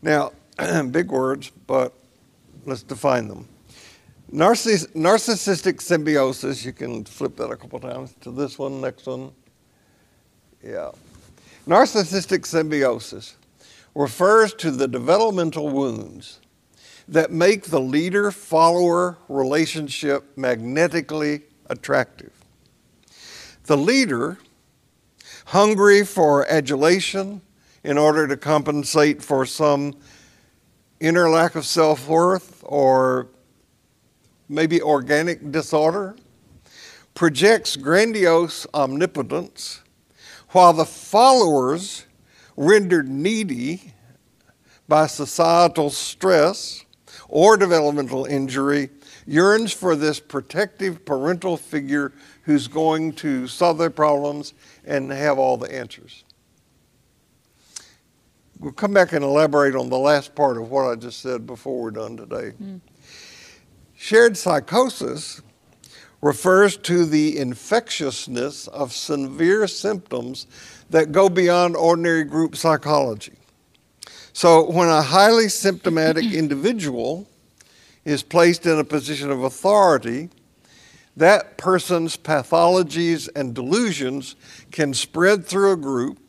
[0.02, 0.32] Now,
[0.92, 1.94] big words, but
[2.66, 3.48] let's define them.
[4.32, 9.32] Narciss- narcissistic symbiosis, you can flip that a couple times to this one, next one.
[10.64, 10.92] Yeah.
[11.68, 13.36] Narcissistic symbiosis
[13.94, 16.40] refers to the developmental wounds
[17.08, 22.32] that make the leader follower relationship magnetically attractive.
[23.66, 24.38] The leader,
[25.46, 27.42] hungry for adulation
[27.84, 29.96] in order to compensate for some
[31.00, 33.28] inner lack of self worth or
[34.50, 36.16] maybe organic disorder,
[37.14, 39.82] projects grandiose omnipotence,
[40.50, 42.06] while the followers,
[42.56, 43.94] rendered needy
[44.88, 46.84] by societal stress
[47.30, 48.90] or developmental injury,
[49.26, 52.12] yearns for this protective parental figure
[52.44, 54.54] who's going to solve their problems
[54.86, 56.24] and have all the answers.
[58.60, 61.82] We'll come back and elaborate on the last part of what I just said before
[61.82, 62.54] we're done today.
[62.62, 62.80] Mm.
[63.96, 65.42] Shared psychosis
[66.22, 70.48] refers to the infectiousness of severe symptoms
[70.90, 73.34] that go beyond ordinary group psychology.
[74.32, 77.28] So, when a highly symptomatic individual
[78.06, 80.30] is placed in a position of authority,
[81.18, 84.36] that person's pathologies and delusions
[84.72, 86.20] can spread through a group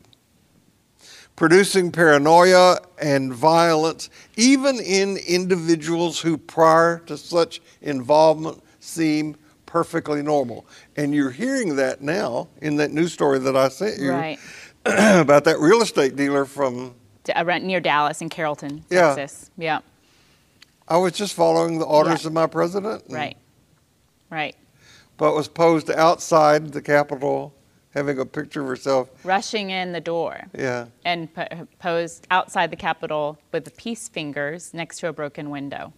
[1.35, 10.65] producing paranoia and violence, even in individuals who, prior to such involvement, seem perfectly normal.
[10.95, 14.39] And you're hearing that now in that news story that I sent you right.
[14.85, 16.95] about that real estate dealer from
[17.33, 19.49] uh, near Dallas in Carrollton, Texas.
[19.57, 19.65] Yeah.
[19.65, 19.79] yeah.
[20.87, 22.27] I was just following the orders yeah.
[22.27, 23.03] of my president.
[23.09, 23.35] Right.
[24.29, 24.55] Right.
[25.17, 27.53] But was posed outside the Capitol
[27.95, 30.41] having a picture of herself rushing in the door.
[30.53, 30.87] Yeah.
[31.05, 31.29] And
[31.79, 35.93] posed outside the Capitol with the peace fingers next to a broken window.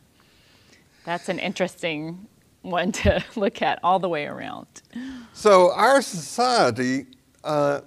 [1.06, 2.27] That's an interesting
[2.62, 4.67] one to look at all the way around.
[5.34, 7.08] So our society,
[7.43, 7.82] uh,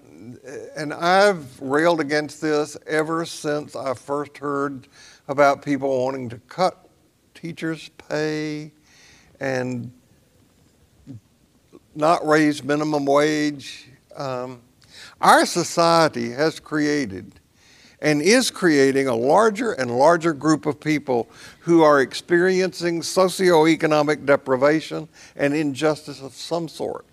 [0.76, 4.88] and I've railed against this ever since I first heard
[5.28, 6.88] about people wanting to cut
[7.34, 8.72] teachers' pay
[9.38, 9.92] and
[11.94, 14.60] not raise minimum wage um,
[15.20, 17.40] our society has created
[18.00, 21.28] and is creating a larger and larger group of people
[21.60, 27.04] who are experiencing socioeconomic deprivation and injustice of some sort.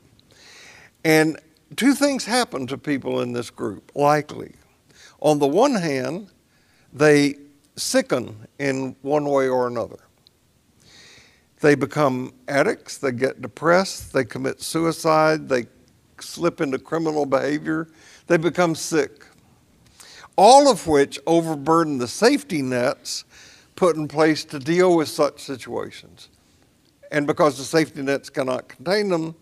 [1.03, 1.37] And
[1.75, 4.53] two things happen to people in this group, likely.
[5.19, 6.29] On the one hand,
[6.93, 7.35] they
[7.75, 9.99] sicken in one way or another.
[11.59, 15.65] They become addicts, they get depressed, they commit suicide, they
[16.19, 17.87] slip into criminal behavior,
[18.27, 19.25] they become sick.
[20.35, 23.25] All of which overburden the safety nets
[23.75, 26.29] put in place to deal with such situations.
[27.11, 29.35] And because the safety nets cannot contain them,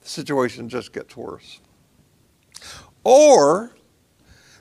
[0.00, 1.60] the situation just gets worse.
[3.04, 3.76] Or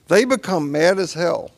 [0.08, 1.52] they become mad as hell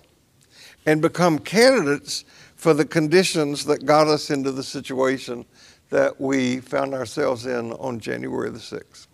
[0.85, 2.23] and become candidates
[2.59, 5.45] for the conditions that got us into the situation
[5.91, 9.07] that we found ourselves in on January the 6th.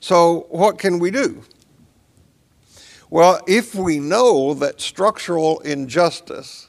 [0.00, 1.44] So, what can we do?
[3.10, 6.66] Well, if we know that structural injustice,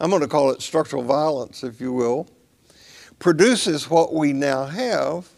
[0.00, 2.26] I'm going to call it structural violence, if you will,
[3.20, 5.28] produces what we now have,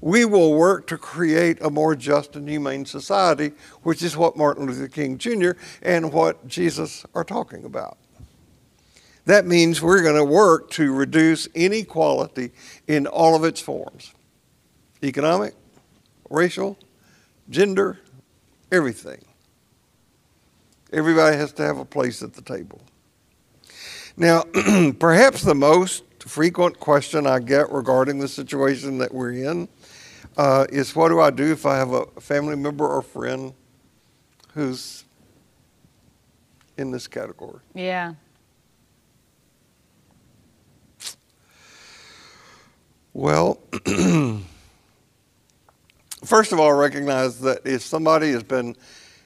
[0.00, 3.52] we will work to create a more just and humane society,
[3.84, 5.52] which is what Martin Luther King Jr.
[5.82, 7.96] and what Jesus are talking about.
[9.26, 12.52] That means we're going to work to reduce inequality
[12.86, 14.12] in all of its forms
[15.02, 15.54] economic,
[16.30, 16.78] racial,
[17.50, 17.98] gender,
[18.72, 19.24] everything.
[20.92, 22.80] Everybody has to have a place at the table.
[24.16, 24.42] Now,
[24.98, 29.68] perhaps the most frequent question I get regarding the situation that we're in
[30.36, 33.52] uh, is what do I do if I have a family member or friend
[34.54, 35.04] who's
[36.78, 37.60] in this category?
[37.74, 38.14] Yeah.
[43.16, 43.58] Well,
[46.22, 48.76] first of all, recognize that if somebody has been,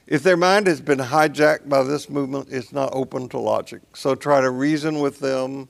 [0.07, 3.81] if their mind has been hijacked by this movement, it's not open to logic.
[3.93, 5.67] So try to reason with them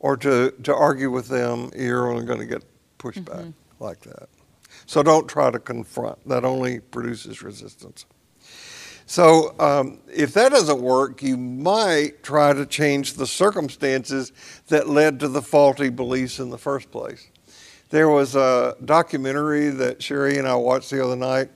[0.00, 2.62] or to, to argue with them, you're only going to get
[2.98, 3.84] pushed back mm-hmm.
[3.84, 4.28] like that.
[4.84, 8.04] So don't try to confront, that only produces resistance.
[9.06, 14.30] So, um, if that doesn't work, you might try to change the circumstances
[14.68, 17.29] that led to the faulty beliefs in the first place.
[17.90, 21.50] There was a documentary that Sherry and I watched the other night.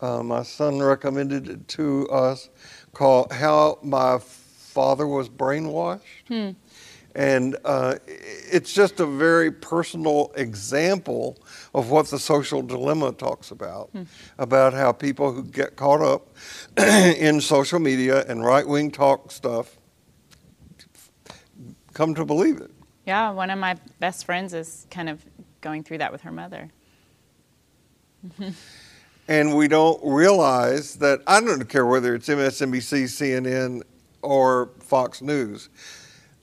[0.00, 2.50] Uh, my son recommended it to us
[2.92, 6.00] called How My Father Was Brainwashed.
[6.26, 6.50] Hmm.
[7.14, 11.38] And uh, it's just a very personal example
[11.72, 14.02] of what the social dilemma talks about hmm.
[14.38, 16.36] about how people who get caught up
[16.76, 19.78] in social media and right wing talk stuff
[21.94, 22.70] come to believe it.
[23.06, 25.24] Yeah, one of my best friends is kind of
[25.60, 26.70] going through that with her mother.
[29.28, 33.82] and we don't realize that, I don't care whether it's MSNBC, CNN,
[34.22, 35.68] or Fox News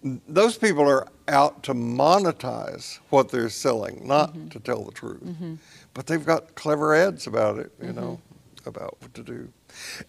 [0.04, 4.50] those people are out to monetize what they're selling, not mm-hmm.
[4.50, 5.24] to tell the truth.
[5.24, 5.56] Mm-hmm.
[5.94, 8.00] But they've got clever ads about it, you mm-hmm.
[8.00, 8.22] know,
[8.66, 9.50] about what to do.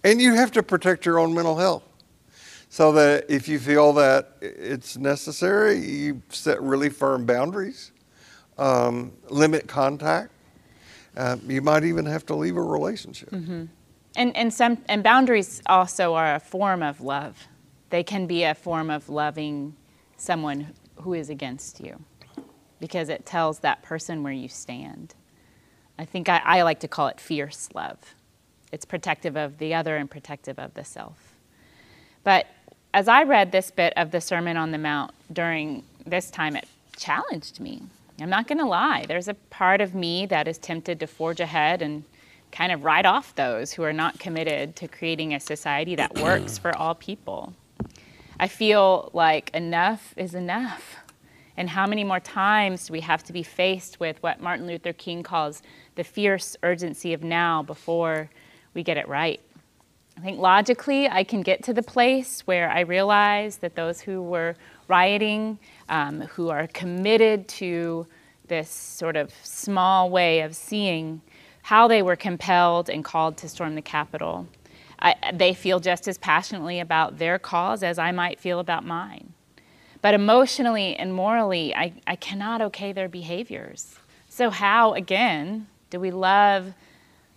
[0.03, 1.85] And you have to protect your own mental health.
[2.69, 7.93] So that if you feel that it's necessary, you set really firm boundaries,
[8.59, 10.31] um, limit contact.
[11.17, 13.31] Uh, you might even have to leave a relationship.
[13.31, 13.65] Mm-hmm.
[14.17, 17.49] And and some and boundaries also are a form of love.
[17.91, 19.77] They can be a form of loving
[20.17, 22.03] someone who is against you
[22.81, 25.15] because it tells that person where you stand.
[25.99, 28.15] I think I, I, like to call it fierce love.
[28.73, 31.35] It's protective of the other and protective of the self.
[32.25, 32.47] But
[32.93, 36.67] as I read this bit of the Sermon on the Mount during this time, it
[36.97, 37.83] challenged me.
[38.21, 39.07] I'm not going to lie.
[39.09, 42.05] There's a part of me that is tempted to forge ahead and
[42.53, 46.57] kind of write off those who are not committed to creating a society that works
[46.57, 47.53] for all people.
[48.39, 50.97] I feel like enough is enough.
[51.57, 54.93] And how many more times do we have to be faced with what Martin Luther
[54.93, 55.63] King calls
[55.95, 58.31] the fierce urgency of now before
[58.75, 59.41] we get it right?
[60.17, 64.23] I think logically, I can get to the place where I realize that those who
[64.23, 64.55] were
[64.87, 68.07] rioting, um, who are committed to
[68.47, 71.21] this sort of small way of seeing
[71.63, 74.47] how they were compelled and called to storm the Capitol,
[74.99, 79.33] I, they feel just as passionately about their cause as I might feel about mine.
[80.03, 83.97] But emotionally and morally, I, I cannot okay their behaviors.
[84.29, 86.75] So, how, again, do we love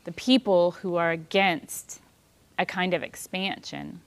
[0.03, 2.01] the people who are against
[2.59, 4.01] a kind of expansion?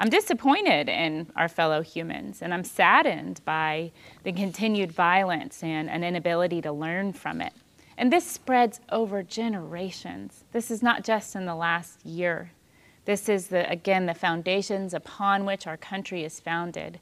[0.00, 3.92] I'm disappointed in our fellow humans, and I'm saddened by
[4.24, 7.52] the continued violence and an inability to learn from it.
[7.96, 10.42] And this spreads over generations.
[10.52, 12.50] This is not just in the last year
[13.04, 17.00] this is, the, again, the foundations upon which our country is founded.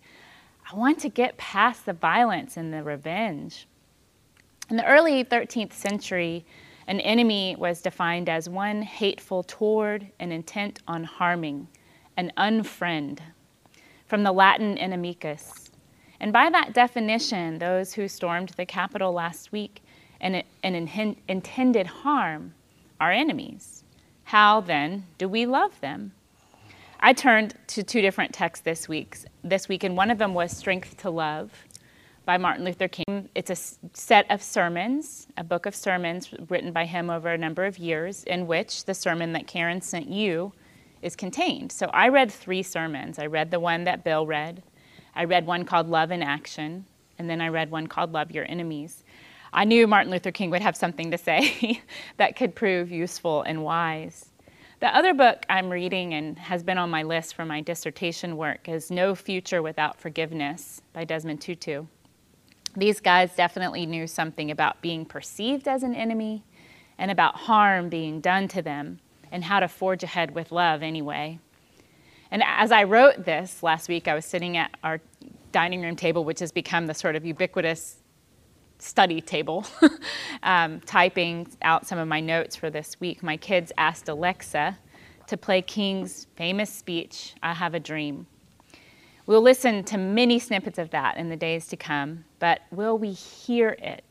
[0.73, 3.67] I want to get past the violence and the revenge.
[4.71, 6.45] In the early 13th century,
[6.87, 11.69] an enemy was defined as one hateful toward and intent on harming,
[12.19, 13.21] an unfriend,
[14.07, 15.71] from the Latin inimicus.
[16.19, 19.83] And by that definition, those who stormed the Capitol last week
[20.21, 22.55] and, and in, intended harm
[23.01, 23.85] are enemies.
[24.25, 26.13] How then do we love them?
[26.99, 29.19] I turned to two different texts this week.
[29.45, 31.53] This week, and one of them was "Strength to Love"
[32.25, 33.29] by Martin Luther King.
[33.37, 33.57] It's a
[33.97, 38.25] set of sermons, a book of sermons written by him over a number of years,
[38.25, 40.53] in which the sermon that Karen sent you
[41.03, 41.73] is contained.
[41.73, 43.19] So I read three sermons.
[43.19, 44.63] I read the one that Bill read,
[45.15, 46.85] I read one called Love in Action,
[47.19, 49.03] and then I read one called Love Your Enemies.
[49.53, 51.83] I knew Martin Luther King would have something to say
[52.19, 54.27] that could prove useful and wise.
[54.81, 58.69] The other book I'm reading and has been on my list for my dissertation work
[58.69, 61.87] is No Future Without Forgiveness by Desmond Tutu.
[62.77, 66.45] These guys definitely knew something about being perceived as an enemy
[66.97, 69.01] and about harm being done to them
[69.31, 71.39] and how to forge ahead with love anyway.
[72.31, 75.01] And as I wrote this last week, I was sitting at our
[75.53, 77.97] dining room table, which has become the sort of ubiquitous
[78.79, 79.67] study table,
[80.43, 84.79] um, typing out some of my notes for this week, my kids asked Alexa
[85.27, 88.27] to play King's famous speech, I Have a Dream.
[89.27, 93.13] We'll listen to many snippets of that in the days to come, but will we
[93.13, 94.08] hear it?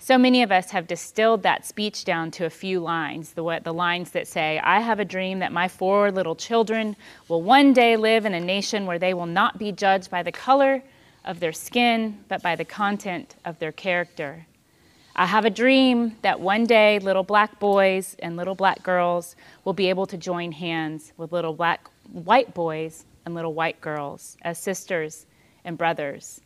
[0.00, 3.74] So many of us have distilled that speech down to a few lines, the, the
[3.74, 6.96] lines that say, I have a dream that my four little children
[7.26, 10.32] will one day live in a nation where they will not be judged by the
[10.32, 10.82] color
[11.24, 14.46] of their skin, but by the content of their character.
[15.16, 19.34] I have a dream that one day little black boys and little black girls
[19.64, 24.36] will be able to join hands with little black white boys and little white girls
[24.42, 25.26] as sisters
[25.64, 26.40] and brothers.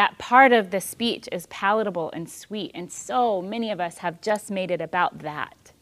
[0.00, 4.22] That part of the speech is palatable and sweet, and so many of us have
[4.22, 5.72] just made it about that.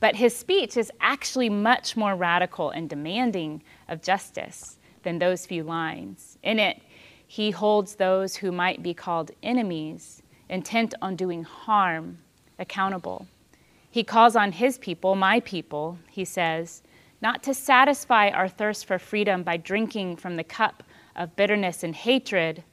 [0.00, 5.62] But his speech is actually much more radical and demanding of justice than those few
[5.62, 6.36] lines.
[6.42, 6.82] In it,
[7.28, 12.18] he holds those who might be called enemies, intent on doing harm,
[12.58, 13.28] accountable.
[13.88, 16.82] He calls on his people, my people, he says,
[17.22, 20.82] not to satisfy our thirst for freedom by drinking from the cup
[21.14, 22.64] of bitterness and hatred,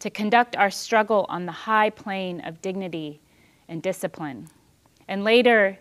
[0.00, 3.20] to conduct our struggle on the high plane of dignity
[3.68, 4.48] and discipline.
[5.08, 5.78] And later,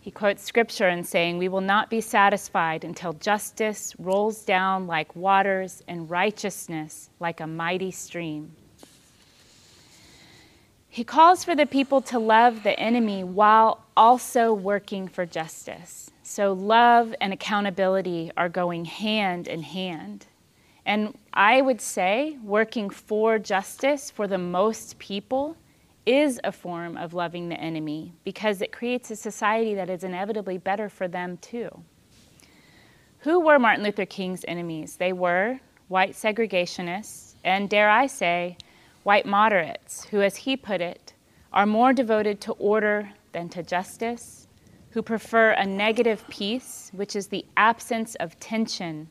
[0.00, 5.14] he quotes scripture and saying, We will not be satisfied until justice rolls down like
[5.14, 8.56] waters and righteousness like a mighty stream.
[10.88, 16.10] He calls for the people to love the enemy while also working for justice.
[16.22, 20.26] So, love and accountability are going hand in hand.
[20.90, 25.56] And I would say working for justice for the most people
[26.04, 30.58] is a form of loving the enemy because it creates a society that is inevitably
[30.58, 31.84] better for them too.
[33.20, 34.96] Who were Martin Luther King's enemies?
[34.96, 38.56] They were white segregationists and, dare I say,
[39.04, 41.14] white moderates, who, as he put it,
[41.52, 44.48] are more devoted to order than to justice,
[44.90, 49.06] who prefer a negative peace, which is the absence of tension,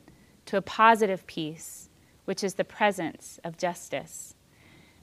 [0.50, 1.88] to a positive peace,
[2.24, 4.34] which is the presence of justice.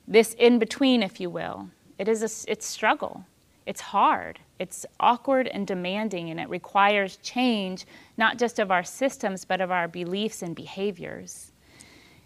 [0.06, 3.24] This in between, if you will, it is a it's struggle.
[3.66, 4.39] It's hard.
[4.60, 7.86] It's awkward and demanding, and it requires change,
[8.18, 11.54] not just of our systems, but of our beliefs and behaviors.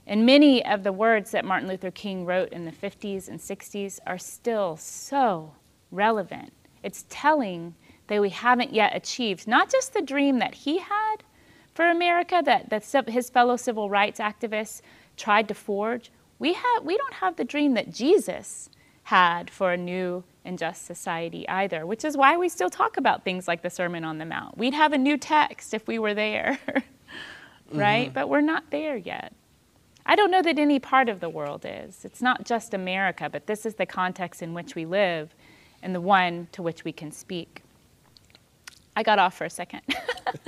[0.08, 4.00] And many of the words that Martin Luther King wrote in the 50s and 60s
[4.08, 5.54] are still so
[5.92, 6.54] relevant.
[6.82, 7.76] It's telling
[8.08, 11.18] that we haven't yet achieved not just the dream that he had
[11.74, 14.82] for America that, that his fellow civil rights activists
[15.18, 16.12] tried to forge.
[16.40, 18.70] We, have, we don't have the dream that Jesus
[19.04, 23.24] had for a new and just society either, which is why we still talk about
[23.24, 24.58] things like the Sermon on the Mount.
[24.58, 26.60] We'd have a new text if we were there,
[27.72, 28.08] right?
[28.08, 28.14] Mm-hmm.
[28.14, 29.34] But we're not there yet.
[30.06, 32.04] I don't know that any part of the world is.
[32.04, 35.36] It's not just America, but this is the context in which we live
[35.84, 37.62] and the one to which we can speak.
[38.96, 39.82] I got off for a second.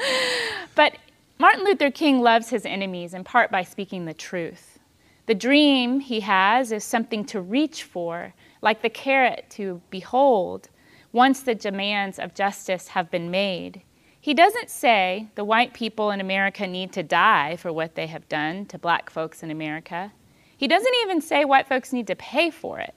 [0.75, 0.97] but
[1.39, 4.79] Martin Luther King loves his enemies in part by speaking the truth.
[5.25, 10.69] The dream he has is something to reach for like the carrot to behold
[11.11, 13.81] once the demands of justice have been made.
[14.19, 18.29] He doesn't say the white people in America need to die for what they have
[18.29, 20.11] done to black folks in America.
[20.55, 22.93] He doesn't even say white folks need to pay for it.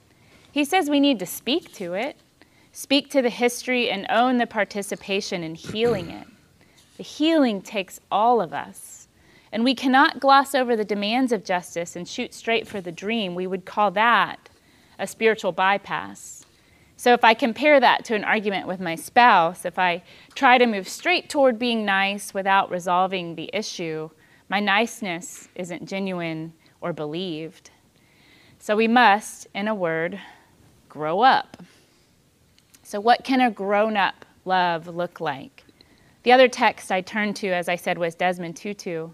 [0.53, 2.17] He says we need to speak to it,
[2.73, 6.27] speak to the history, and own the participation in healing it.
[6.97, 9.09] The healing takes all of us.
[9.53, 13.35] And we cannot gloss over the demands of justice and shoot straight for the dream.
[13.35, 14.49] We would call that
[14.99, 16.45] a spiritual bypass.
[16.97, 20.03] So if I compare that to an argument with my spouse, if I
[20.35, 24.09] try to move straight toward being nice without resolving the issue,
[24.49, 27.71] my niceness isn't genuine or believed.
[28.59, 30.19] So we must, in a word,
[30.89, 31.63] grow up.
[32.83, 35.66] So, what can a grown up love look like?
[36.27, 39.11] The other text I turned to, as I said, was Desmond Tutu.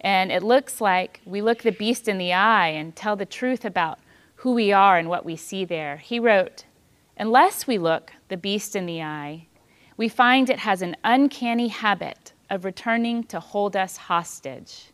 [0.00, 3.66] And it looks like we look the beast in the eye and tell the truth
[3.66, 3.98] about
[4.36, 5.98] who we are and what we see there.
[5.98, 6.64] He wrote,
[7.18, 9.48] Unless we look the beast in the eye,
[9.98, 14.92] we find it has an uncanny habit of returning to hold us hostage.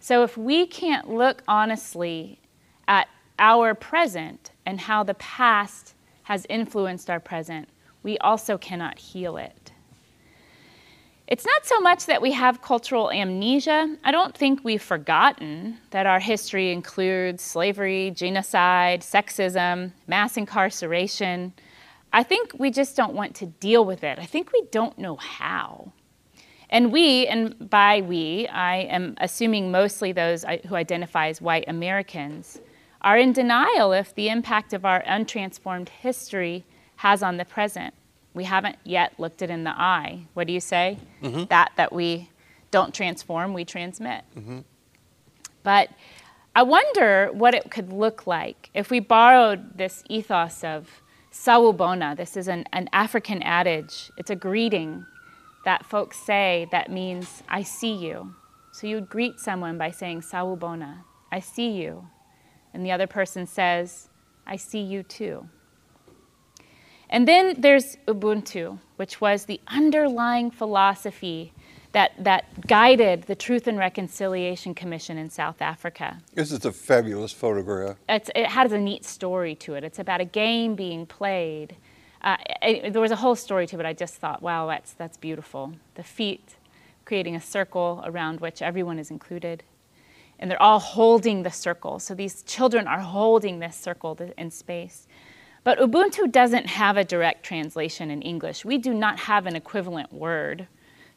[0.00, 2.40] So if we can't look honestly
[2.86, 3.08] at
[3.38, 5.94] our present and how the past
[6.24, 7.70] has influenced our present,
[8.02, 9.67] we also cannot heal it.
[11.28, 13.98] It's not so much that we have cultural amnesia.
[14.02, 21.52] I don't think we've forgotten that our history includes slavery, genocide, sexism, mass incarceration.
[22.14, 24.18] I think we just don't want to deal with it.
[24.18, 25.92] I think we don't know how.
[26.70, 31.68] And we, and by we, I am assuming mostly those uh, who identify as white
[31.68, 32.58] Americans,
[33.02, 36.64] are in denial if the impact of our untransformed history
[36.96, 37.92] has on the present
[38.38, 40.20] we haven't yet looked it in the eye.
[40.34, 40.96] What do you say?
[41.24, 41.46] Mm-hmm.
[41.46, 42.30] That that we
[42.70, 44.22] don't transform, we transmit.
[44.36, 44.60] Mm-hmm.
[45.64, 45.90] But
[46.54, 52.16] I wonder what it could look like if we borrowed this ethos of sawubona.
[52.16, 54.08] This is an, an African adage.
[54.16, 55.04] It's a greeting
[55.64, 58.36] that folks say that means I see you.
[58.70, 60.98] So you would greet someone by saying sawubona,
[61.32, 62.06] I see you.
[62.72, 64.10] And the other person says,
[64.46, 65.48] I see you too.
[67.10, 71.52] And then there's Ubuntu, which was the underlying philosophy
[71.92, 76.18] that, that guided the Truth and Reconciliation Commission in South Africa.
[76.34, 77.96] This is a fabulous photograph.
[78.08, 79.84] It's, it has a neat story to it.
[79.84, 81.76] It's about a game being played.
[82.20, 83.86] Uh, it, there was a whole story to it.
[83.86, 85.72] I just thought, wow, that's, that's beautiful.
[85.94, 86.56] The feet
[87.06, 89.62] creating a circle around which everyone is included.
[90.38, 91.98] And they're all holding the circle.
[91.98, 95.07] So these children are holding this circle in space.
[95.64, 98.64] But Ubuntu doesn't have a direct translation in English.
[98.64, 100.66] We do not have an equivalent word.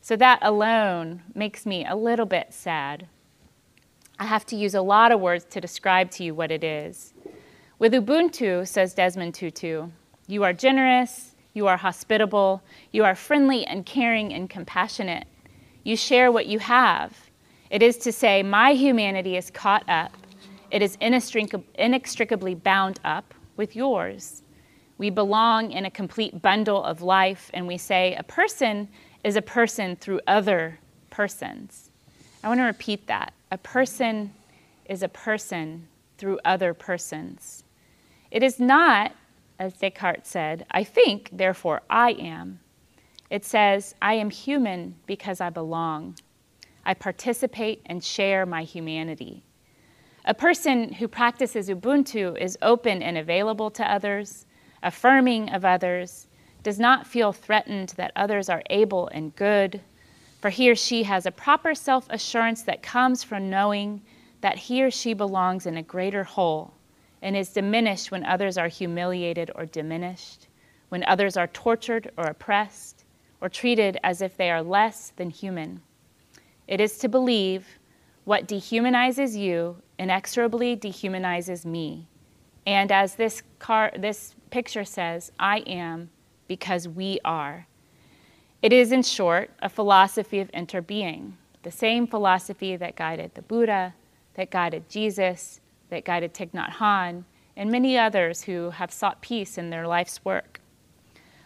[0.02, 3.08] So that alone makes me a little bit sad.
[4.20, 7.14] I have to use a lot of words to describe to you what it is.
[7.80, 9.90] With Ubuntu, says Desmond Tutu,
[10.28, 12.62] you are generous, you are hospitable,
[12.92, 15.28] you are friendly and caring and compassionate.
[15.84, 17.30] You share what you have.
[17.70, 20.16] It is to say, my humanity is caught up,
[20.70, 24.42] it is inextricably bound up with yours.
[24.98, 28.90] We belong in a complete bundle of life, and we say a person
[29.24, 30.80] is a person through other
[31.12, 31.92] persons.
[32.44, 33.36] I want to repeat that.
[33.52, 34.34] A person
[34.86, 35.88] is a person
[36.18, 37.64] through other persons.
[38.32, 39.12] It is not,
[39.60, 42.62] as Descartes said, I think, therefore I am.
[43.30, 46.16] It says, I am human because I belong.
[46.84, 49.44] I participate and share my humanity.
[50.26, 54.46] A person who practices Ubuntu is open and available to others,
[54.84, 56.28] affirming of others,
[56.62, 59.82] does not feel threatened that others are able and good,
[60.40, 64.02] for he or she has a proper self assurance that comes from knowing
[64.42, 66.74] that he or she belongs in a greater whole
[67.24, 70.48] and is diminished when others are humiliated or diminished,
[70.90, 73.06] when others are tortured or oppressed,
[73.42, 75.82] or treated as if they are less than human.
[76.68, 77.80] It is to believe
[78.32, 82.08] what dehumanizes you inexorably dehumanizes me.
[82.66, 86.12] And as this, car, this picture says, I am
[86.48, 87.68] because we are.
[88.62, 93.96] It is, in short, a philosophy of interbeing, the same philosophy that guided the Buddha,
[94.36, 95.60] that guided Jesus,
[95.90, 97.26] that guided Thich Nhat Hanh,
[97.58, 100.62] and many others who have sought peace in their life's work.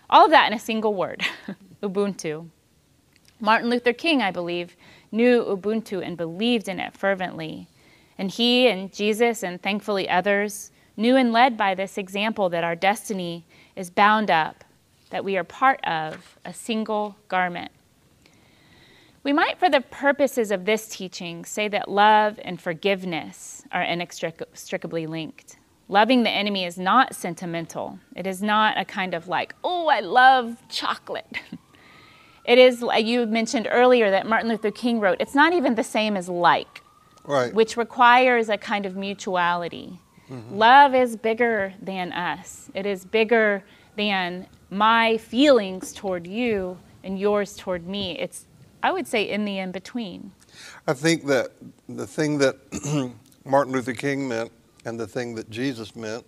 [0.07, 1.25] All of that in a single word
[1.81, 2.47] Ubuntu.
[3.39, 4.77] Martin Luther King, I believe,
[5.15, 7.67] knew Ubuntu and believed in it fervently.
[8.17, 12.75] And he and Jesus, and thankfully others, knew and led by this example that our
[12.75, 13.45] destiny
[13.75, 14.63] is bound up,
[15.09, 17.71] that we are part of a single garment.
[19.23, 25.07] We might, for the purposes of this teaching, say that love and forgiveness are inextricably
[25.07, 25.57] linked.
[25.87, 27.99] Loving the enemy is not sentimental.
[28.15, 31.39] It is not a kind of like, oh, I love chocolate.
[32.45, 36.15] It is, you mentioned earlier that Martin Luther King wrote, it's not even the same
[36.15, 36.81] as like
[37.25, 37.53] right.
[37.53, 39.99] which requires a kind of mutuality.
[40.29, 40.55] Mm-hmm.
[40.55, 43.63] Love is bigger than us, it is bigger
[43.95, 48.17] than my feelings toward you and yours toward me.
[48.19, 48.45] It's,
[48.83, 50.31] I would say, in the in between.
[50.87, 51.51] I think that
[51.87, 52.57] the thing that
[53.45, 54.51] Martin Luther King meant
[54.85, 56.25] and the thing that Jesus meant,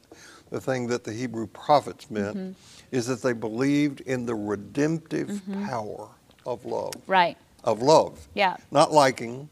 [0.50, 2.52] the thing that the Hebrew prophets meant, mm-hmm.
[2.92, 5.66] Is that they believed in the redemptive mm-hmm.
[5.66, 6.10] power
[6.46, 6.94] of love.
[7.06, 7.38] Right.
[7.64, 8.28] Of love.
[8.34, 8.58] Yeah.
[8.72, 9.50] Not liking,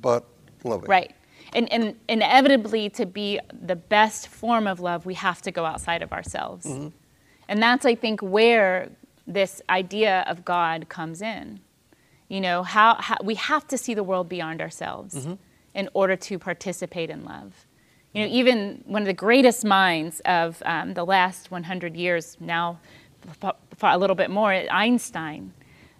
[0.00, 0.24] but
[0.64, 0.88] loving.
[0.88, 1.14] Right.
[1.52, 6.02] And, and inevitably, to be the best form of love, we have to go outside
[6.02, 6.66] of ourselves.
[6.66, 6.88] Mm-hmm.
[7.48, 8.90] And that's, I think, where
[9.26, 11.60] this idea of God comes in.
[12.28, 15.34] You know, how, how we have to see the world beyond ourselves mm-hmm.
[15.74, 17.66] in order to participate in love.
[18.12, 22.80] You know, even one of the greatest minds of um, the last 100 years, now
[23.82, 25.52] a little bit more, Einstein,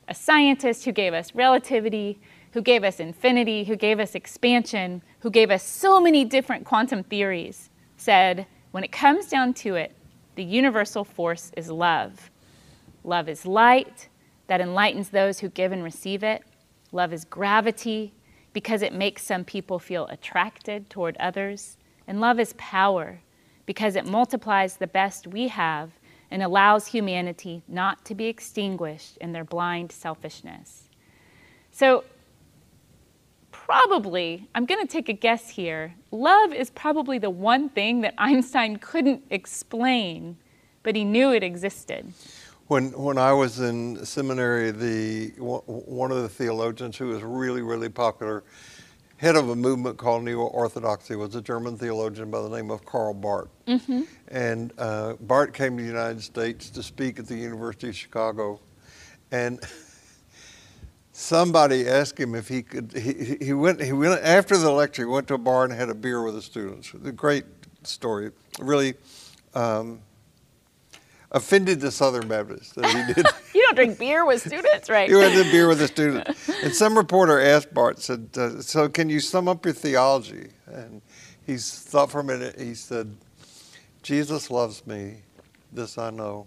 [0.08, 2.18] a scientist who gave us relativity,
[2.52, 7.04] who gave us infinity, who gave us expansion, who gave us so many different quantum
[7.04, 9.94] theories, said, when it comes down to it,
[10.34, 12.30] the universal force is love.
[13.04, 14.08] Love is light
[14.46, 16.42] that enlightens those who give and receive it.
[16.92, 18.12] Love is gravity
[18.52, 21.76] because it makes some people feel attracted toward others.
[22.06, 23.20] And love is power
[23.66, 25.90] because it multiplies the best we have
[26.30, 30.88] and allows humanity not to be extinguished in their blind selfishness.
[31.72, 32.04] So,
[33.50, 38.14] probably, I'm going to take a guess here, love is probably the one thing that
[38.18, 40.36] Einstein couldn't explain,
[40.82, 42.12] but he knew it existed.
[42.66, 47.88] When, when I was in seminary, the, one of the theologians who was really, really
[47.88, 48.44] popular,
[49.20, 52.86] head of a movement called Neo Orthodoxy, was a German theologian by the name of
[52.86, 53.50] Karl Barth.
[53.66, 54.04] Mm-hmm.
[54.28, 58.60] And uh, Barth came to the United States to speak at the University of Chicago.
[59.30, 59.60] And
[61.12, 65.06] somebody asked him if he could, he, he, went, he went, after the lecture, he
[65.06, 66.94] went to a bar and had a beer with the students.
[67.04, 67.44] A great
[67.82, 68.30] story.
[68.58, 68.94] Really,
[69.52, 70.00] um,
[71.32, 73.26] offended the Southern Baptists that he did.
[73.54, 75.08] you don't drink beer with students, right?
[75.08, 76.48] he went to beer with the students.
[76.62, 80.48] And some reporter asked Barth, said, uh, so can you sum up your theology?
[80.66, 81.02] And
[81.46, 83.16] he thought for a minute, he said,
[84.02, 85.22] Jesus loves me,
[85.72, 86.46] this I know.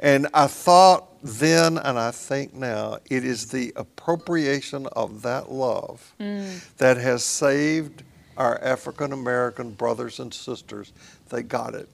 [0.00, 6.14] And I thought then, and I think now, it is the appropriation of that love
[6.20, 6.76] mm.
[6.76, 8.04] that has saved
[8.36, 10.92] our African American brothers and sisters.
[11.28, 11.88] They got it.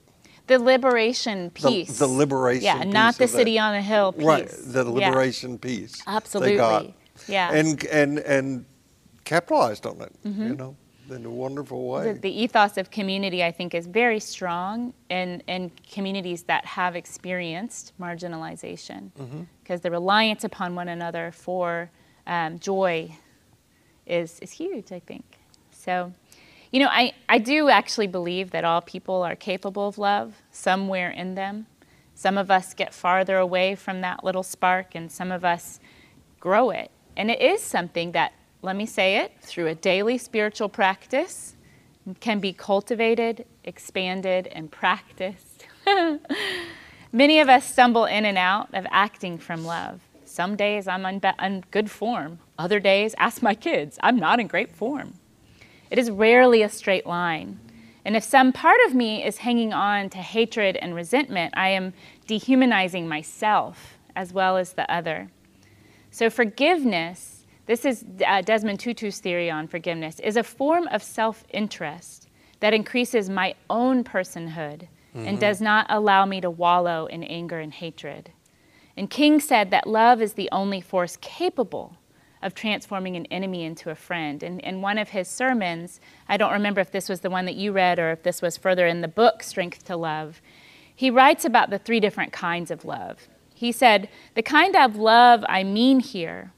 [0.47, 1.97] The liberation piece.
[1.97, 4.25] The, the liberation yeah, not the city on a hill piece.
[4.25, 5.57] Right, the liberation yeah.
[5.57, 6.03] piece.
[6.05, 6.93] Absolutely.
[7.27, 7.51] Yeah.
[7.51, 8.65] And and and
[9.23, 10.47] capitalized on it, mm-hmm.
[10.47, 10.75] you know,
[11.09, 12.13] in a wonderful way.
[12.13, 16.95] The, the, ethos of community, I think, is very strong in, in communities that have
[16.95, 19.81] experienced marginalization because mm-hmm.
[19.81, 21.89] the reliance upon one another for
[22.27, 23.15] um, joy
[24.05, 25.39] is, is huge, I think.
[25.71, 26.13] So
[26.71, 31.09] you know, I, I do actually believe that all people are capable of love somewhere
[31.09, 31.67] in them.
[32.13, 35.79] Some of us get farther away from that little spark, and some of us
[36.39, 36.91] grow it.
[37.17, 41.55] And it is something that, let me say it, through a daily spiritual practice
[42.19, 45.65] can be cultivated, expanded, and practiced.
[47.11, 50.01] Many of us stumble in and out of acting from love.
[50.25, 52.39] Some days I'm on good form.
[52.59, 55.15] Other days, ask my kids, I'm not in great form.
[55.95, 57.57] It is rarely a straight line.
[58.03, 61.93] And if some part of me is hanging on to hatred and resentment, I am
[62.27, 65.29] dehumanizing myself as well as the other.
[66.11, 71.45] So, forgiveness, this is uh, Desmond Tutu's theory on forgiveness, is a form of self
[71.51, 72.27] interest
[72.59, 75.25] that increases my own personhood mm-hmm.
[75.25, 78.33] and does not allow me to wallow in anger and hatred.
[78.97, 81.95] And King said that love is the only force capable
[82.45, 84.43] of transforming an enemy into a friend.
[84.43, 87.55] And in one of his sermons, I don't remember if this was the one that
[87.55, 90.41] you read or if this was further in the book, Strength to Love,
[90.95, 93.27] he writes about the three different kinds of love.
[93.55, 96.53] He said, The kind of love I mean here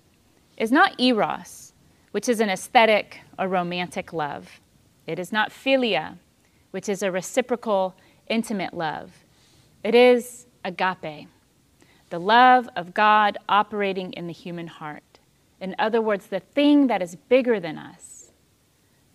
[0.57, 1.71] is not eros,
[2.11, 4.59] which is an aesthetic or romantic love.
[5.07, 6.17] It is not philia,
[6.71, 7.95] which is a reciprocal,
[8.27, 9.23] intimate love.
[9.83, 11.29] It is agape,
[12.09, 15.03] the love of God operating in the human heart.
[15.59, 18.31] In other words, the thing that is bigger than us,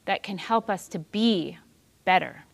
[0.04, 1.58] that can help us to be
[2.04, 2.44] better.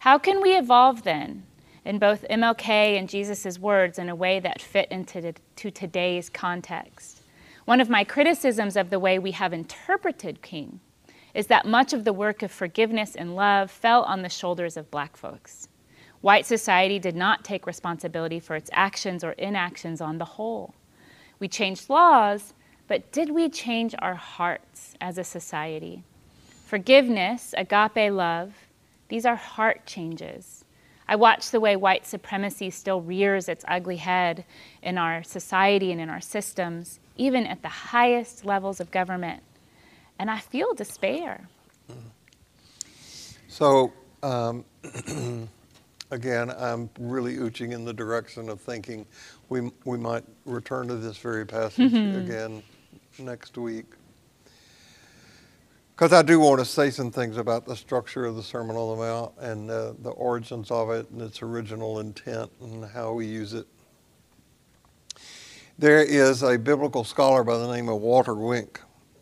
[0.00, 1.44] How can we evolve then
[1.84, 6.28] in both MLK and Jesus' words in a way that fit into the, to today's
[6.28, 7.22] context?
[7.64, 10.80] One of my criticisms of the way we have interpreted King
[11.32, 14.90] is that much of the work of forgiveness and love fell on the shoulders of
[14.90, 15.68] black folks.
[16.20, 20.74] White society did not take responsibility for its actions or inactions on the whole.
[21.38, 22.54] We changed laws,
[22.92, 26.02] but did we change our hearts as a society?
[26.66, 28.52] Forgiveness, agape love,
[29.08, 30.66] these are heart changes.
[31.08, 34.44] I watch the way white supremacy still rears its ugly head
[34.82, 39.42] in our society and in our systems, even at the highest levels of government.
[40.18, 41.48] And I feel despair.
[43.48, 43.90] So,
[44.22, 44.66] um,
[46.10, 49.06] again, I'm really ooching in the direction of thinking
[49.48, 52.20] we, we might return to this very passage mm-hmm.
[52.20, 52.62] again
[53.18, 53.86] next week.
[55.94, 58.96] Because I do want to say some things about the structure of the Sermon on
[58.96, 63.26] the Mount and uh, the origins of it and its original intent and how we
[63.26, 63.66] use it.
[65.78, 68.80] There is a biblical scholar by the name of Walter Wink,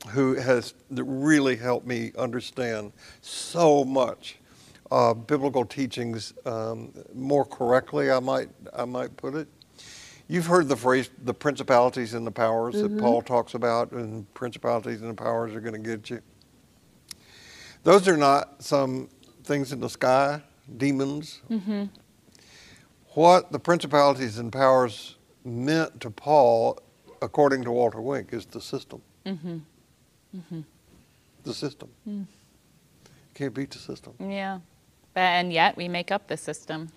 [0.08, 4.36] who has really helped me understand so much
[4.90, 8.10] uh, biblical teachings um, more correctly.
[8.10, 9.48] I might I might put it.
[10.30, 13.00] You've heard the phrase "the principalities and the powers" that mm-hmm.
[13.00, 16.20] Paul talks about, and principalities and the powers are going to get you.
[17.82, 19.08] Those are not some
[19.42, 20.40] things in the sky,
[20.76, 21.40] demons.
[21.50, 21.86] Mm-hmm.
[23.14, 26.78] What the principalities and powers meant to Paul,
[27.20, 29.02] according to Walter Wink, is the system.
[29.26, 30.60] Mm-hmm.
[31.42, 31.88] The system.
[32.08, 32.26] Mm.
[33.34, 34.14] Can't beat the system.
[34.20, 34.60] Yeah.
[35.12, 36.90] But, and yet we make up the system.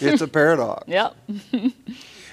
[0.00, 0.84] It's a paradox.
[0.88, 1.16] Yep.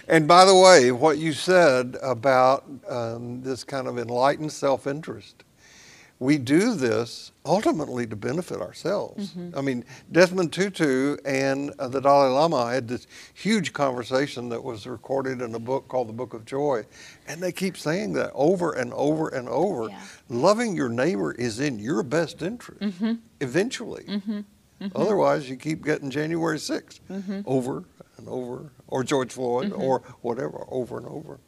[0.08, 5.44] And by the way, what you said about um, this kind of enlightened self interest,
[6.18, 9.36] we do this ultimately to benefit ourselves.
[9.56, 13.06] I mean, Desmond Tutu and uh, the Dalai Lama had this
[13.36, 16.86] huge conversation that was recorded in a book called The Book of Joy.
[17.28, 19.90] And they keep saying that over and over and over.
[19.90, 20.02] Yeah.
[20.28, 22.96] Loving your neighbor is in your best interest
[23.40, 24.22] eventually.
[24.82, 24.96] Mm-hmm.
[24.96, 27.42] Otherwise, you keep getting January 6th mm-hmm.
[27.46, 27.84] over
[28.18, 29.82] and over, or George Floyd, mm-hmm.
[29.82, 31.40] or whatever, over and over.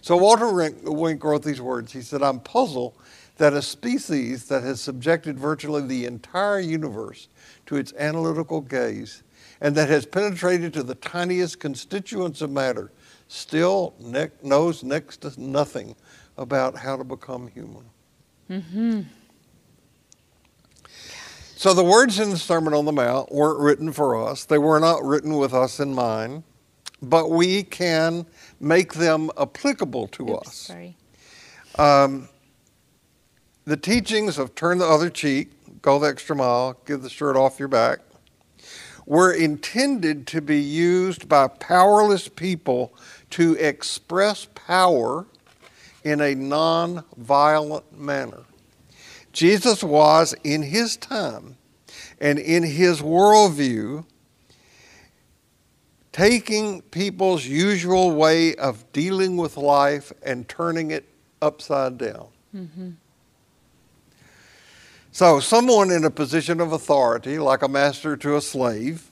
[0.00, 1.92] So Walter Wink, Wink wrote these words.
[1.92, 2.94] He said, I'm puzzled
[3.36, 7.28] that a species that has subjected virtually the entire universe
[7.66, 9.22] to its analytical gaze
[9.60, 12.90] and that has penetrated to the tiniest constituents of matter
[13.28, 15.94] still ne- knows next to nothing
[16.36, 17.84] about how to become human.
[21.58, 24.44] So the words in the Sermon on the Mount weren't written for us.
[24.44, 26.42] They were not written with us in mind,
[27.00, 28.26] but we can
[28.60, 30.54] make them applicable to Oops, us.
[30.54, 30.98] sorry.
[31.78, 32.28] Um,
[33.64, 37.58] the teachings of turn the other cheek, go the extra mile, give the shirt off
[37.58, 38.00] your back,
[39.06, 42.94] were intended to be used by powerless people
[43.30, 45.24] to express power
[46.04, 48.42] in a non-violent manner.
[49.36, 51.58] Jesus was, in his time
[52.18, 54.06] and in his worldview,
[56.10, 61.06] taking people's usual way of dealing with life and turning it
[61.42, 62.28] upside down.
[62.56, 62.90] Mm-hmm.
[65.12, 69.10] So, someone in a position of authority, like a master to a slave,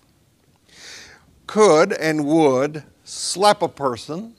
[1.47, 4.37] could and would slap a person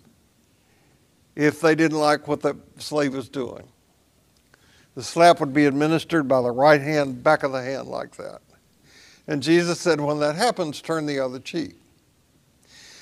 [1.36, 3.68] if they didn't like what the slave was doing.
[4.96, 8.42] The slap would be administered by the right hand, back of the hand, like that.
[9.28, 11.76] And Jesus said, when that happens, turn the other cheek.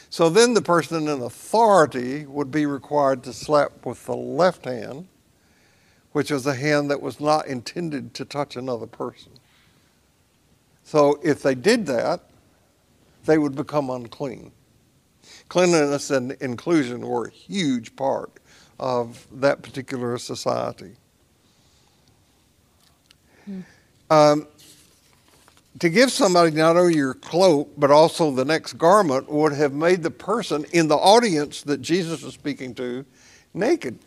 [0.10, 5.08] So then the person in authority would be required to slap with the left hand,
[6.12, 9.32] which was a hand that was not intended to touch another person.
[10.84, 12.22] So if they did that,
[13.26, 14.52] they would become unclean.
[15.50, 18.32] Cleanliness and inclusion were a huge part
[18.80, 20.96] of that particular society.
[24.14, 24.48] Um,
[25.80, 30.04] to give somebody not only your cloak, but also the next garment would have made
[30.04, 33.04] the person in the audience that Jesus was speaking to
[33.56, 33.98] naked.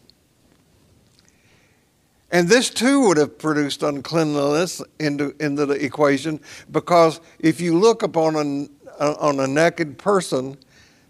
[2.30, 6.38] And this too would have produced uncleanliness into, into the equation
[6.70, 10.56] because if you look upon an, on a naked person,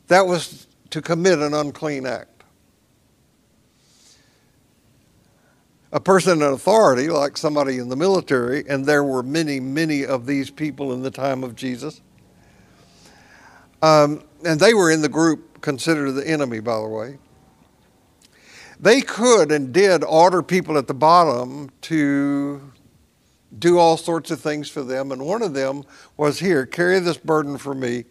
[0.08, 2.35] that was to commit an unclean act.
[5.96, 10.26] A person in authority, like somebody in the military, and there were many, many of
[10.26, 12.02] these people in the time of Jesus,
[13.80, 17.16] um, and they were in the group considered the enemy, by the way.
[18.78, 22.60] They could and did order people at the bottom to
[23.58, 25.82] do all sorts of things for them, and one of them
[26.18, 28.04] was here, carry this burden for me.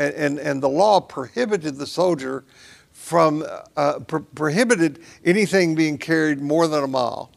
[0.00, 2.44] And, and, and the law prohibited the soldier
[3.08, 3.42] from,
[3.74, 7.30] uh, pro- prohibited anything being carried more than a mile.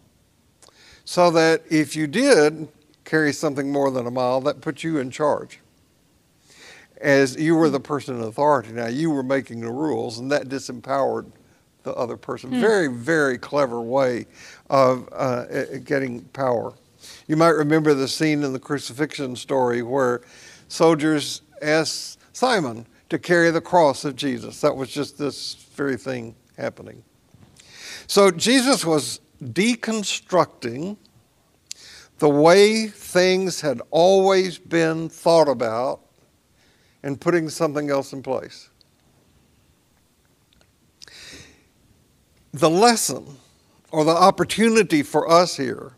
[1.06, 2.68] So that if you did
[3.06, 5.60] carry something more than a mile, that put you in charge.
[7.00, 8.74] As you were the person in authority.
[8.74, 11.32] Now, you were making the rules, and that disempowered
[11.84, 12.52] the other person.
[12.60, 14.28] Very, very clever way
[14.70, 15.46] of uh,
[15.86, 16.74] getting power.
[17.28, 20.22] You might remember the scene in the crucifixion story where
[20.68, 24.62] soldiers asked Simon to carry the cross of Jesus.
[24.62, 27.04] That was just this very thing happening.
[28.08, 30.96] So Jesus was deconstructing
[32.20, 36.00] the way things had always been thought about
[37.04, 38.70] and putting something else in place.
[42.54, 43.26] The lesson
[43.92, 45.98] or the opportunity for us here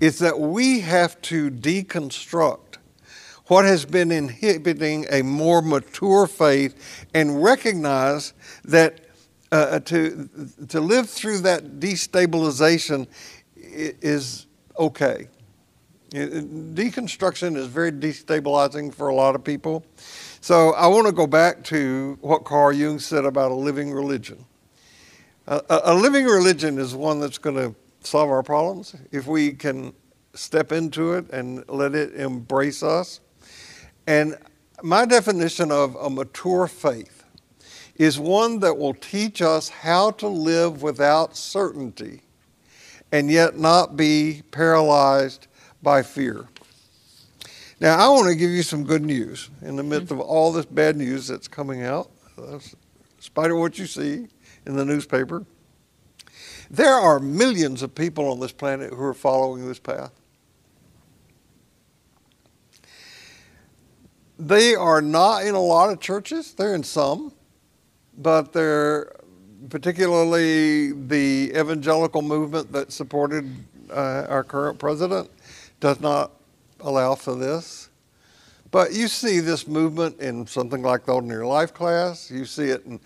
[0.00, 2.69] is that we have to deconstruct
[3.50, 8.32] what has been inhibiting a more mature faith and recognize
[8.64, 9.00] that
[9.50, 10.28] uh, to
[10.68, 13.08] to live through that destabilization
[13.56, 14.46] is
[14.78, 15.26] okay.
[16.12, 19.84] Deconstruction is very destabilizing for a lot of people.
[20.40, 24.44] So I want to go back to what Carl Jung said about a living religion.
[25.48, 27.74] A, a living religion is one that's going to
[28.06, 29.92] solve our problems if we can
[30.34, 33.20] step into it and let it embrace us.
[34.06, 34.36] And
[34.82, 37.24] my definition of a mature faith
[37.96, 42.22] is one that will teach us how to live without certainty
[43.12, 45.46] and yet not be paralyzed
[45.82, 46.46] by fear.
[47.80, 50.20] Now, I want to give you some good news in the midst mm-hmm.
[50.20, 52.60] of all this bad news that's coming out, uh, in
[53.18, 54.28] spite of what you see
[54.66, 55.44] in the newspaper.
[56.70, 60.12] There are millions of people on this planet who are following this path.
[64.40, 67.30] They are not in a lot of churches, they're in some,
[68.16, 69.14] but they're
[69.68, 73.54] particularly the evangelical movement that supported
[73.90, 75.28] uh, our current president
[75.78, 76.32] does not
[76.80, 77.90] allow for this.
[78.70, 82.30] But you see this movement in something like the Ordinary Life class.
[82.30, 82.98] You see it in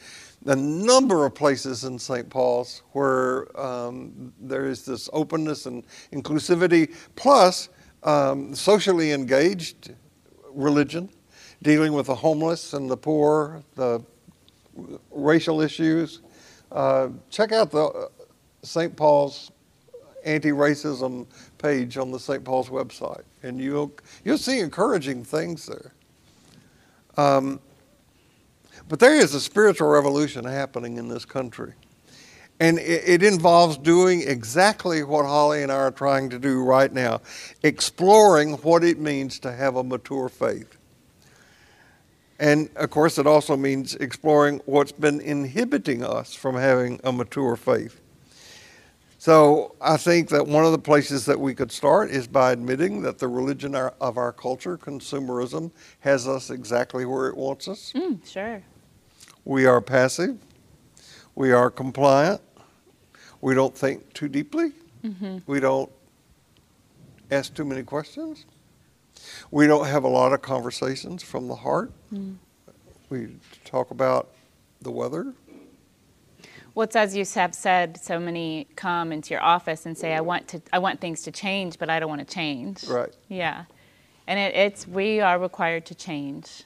[0.47, 2.31] a number of places in St.
[2.31, 5.83] Paul's where um, there is this openness and
[6.13, 7.71] inclusivity, plus
[8.05, 9.95] um, socially engaged
[10.53, 11.09] religion,
[11.65, 14.01] dealing with the homeless and the poor, the
[15.11, 16.21] racial issues.
[16.71, 18.09] Uh, check out the uh,
[18.63, 18.95] St.
[18.95, 19.51] Paul's
[20.25, 21.27] anti-racism
[21.59, 22.45] page on the St.
[22.45, 23.93] Paul's website, and you'll
[24.25, 25.93] you'll see encouraging things there.
[27.17, 27.61] Um,
[28.89, 31.73] but there is a spiritual revolution happening in this country.
[32.61, 36.93] And it, it, involves doing exactly what Holly and I are trying to do right
[36.93, 37.21] now
[37.65, 40.77] exploring what it means to have a mature faith.
[42.39, 47.57] And of course, it also means exploring what's been inhibiting us from having a mature
[47.57, 48.01] faith.
[49.19, 53.01] So I think that one of the places that we could start is by admitting
[53.03, 55.71] that the religion of our culture, consumerism,
[56.01, 57.93] has us exactly where it wants us.
[57.95, 58.63] Mm, sure.
[59.47, 60.37] We are passive.
[61.35, 62.43] We are compliant.
[63.41, 64.73] We don't think too deeply.
[65.03, 65.39] Mm-hmm.
[65.47, 65.91] We don't
[67.31, 68.45] ask too many questions.
[69.51, 71.93] We don't have a lot of conversations from the heart.
[72.13, 72.37] Mm.
[73.11, 74.31] We talk about
[74.81, 75.35] the weather,
[76.75, 80.21] well, it's as you have said, so many come into your office and say, "I
[80.21, 83.15] want to, I want things to change, but I don't want to change." Right.
[83.29, 83.65] Yeah,
[84.27, 86.65] and it, it's we are required to change,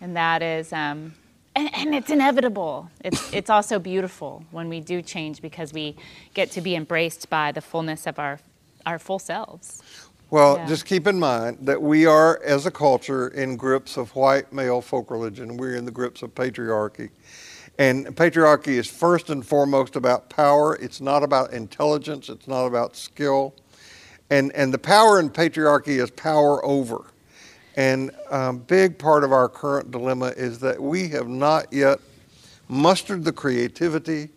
[0.00, 1.14] and that is, um,
[1.54, 2.90] and, and it's inevitable.
[3.04, 5.94] It's it's also beautiful when we do change because we
[6.34, 8.40] get to be embraced by the fullness of our
[8.84, 9.82] our full selves.
[10.30, 10.66] Well, yeah.
[10.66, 14.80] just keep in mind that we are, as a culture, in grips of white male
[14.80, 15.56] folk religion.
[15.56, 17.10] We're in the grips of patriarchy.
[17.78, 20.76] And patriarchy is first and foremost about power.
[20.76, 22.28] It's not about intelligence.
[22.28, 23.54] It's not about skill.
[24.30, 27.04] And, and the power in patriarchy is power over.
[27.76, 31.98] And a um, big part of our current dilemma is that we have not yet
[32.68, 34.28] mustered the creativity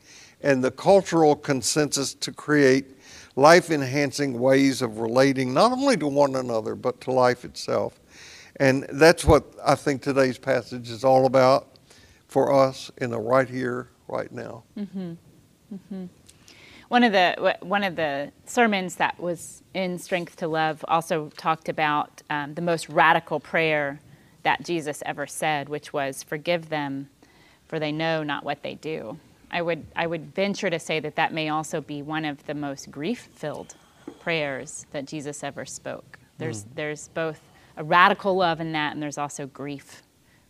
[0.41, 2.96] and the cultural consensus to create
[3.37, 7.99] life enhancing ways of relating not only to one another but to life itself.
[8.59, 11.67] And that's what I think today's passage is all about
[12.27, 14.63] for us in the right here, right now.
[14.75, 15.13] Mm-hmm.
[15.73, 16.05] Mm-hmm.
[16.87, 21.69] One of the one of the sermons that was in Strength to Love also talked
[21.69, 23.99] about um, the most radical prayer
[24.43, 27.09] that Jesus ever said, which was, "Forgive them,
[27.67, 29.19] for they know not what they do."
[29.51, 32.53] I would I would venture to say that that may also be one of the
[32.53, 33.75] most grief-filled
[34.19, 36.19] prayers that Jesus ever spoke.
[36.37, 36.75] There's mm.
[36.75, 37.41] there's both
[37.75, 40.03] a radical love in that, and there's also grief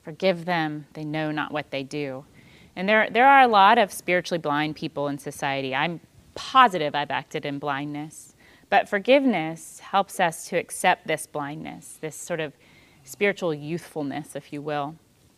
[0.07, 2.23] Forgive them, they know not what they do.
[2.77, 5.75] And there, there are a lot of spiritually blind people in society.
[5.75, 5.99] I'm
[6.33, 8.33] positive I've acted in blindness.
[8.69, 12.53] But forgiveness helps us to accept this blindness, this sort of
[13.03, 14.95] spiritual youthfulness, if you will.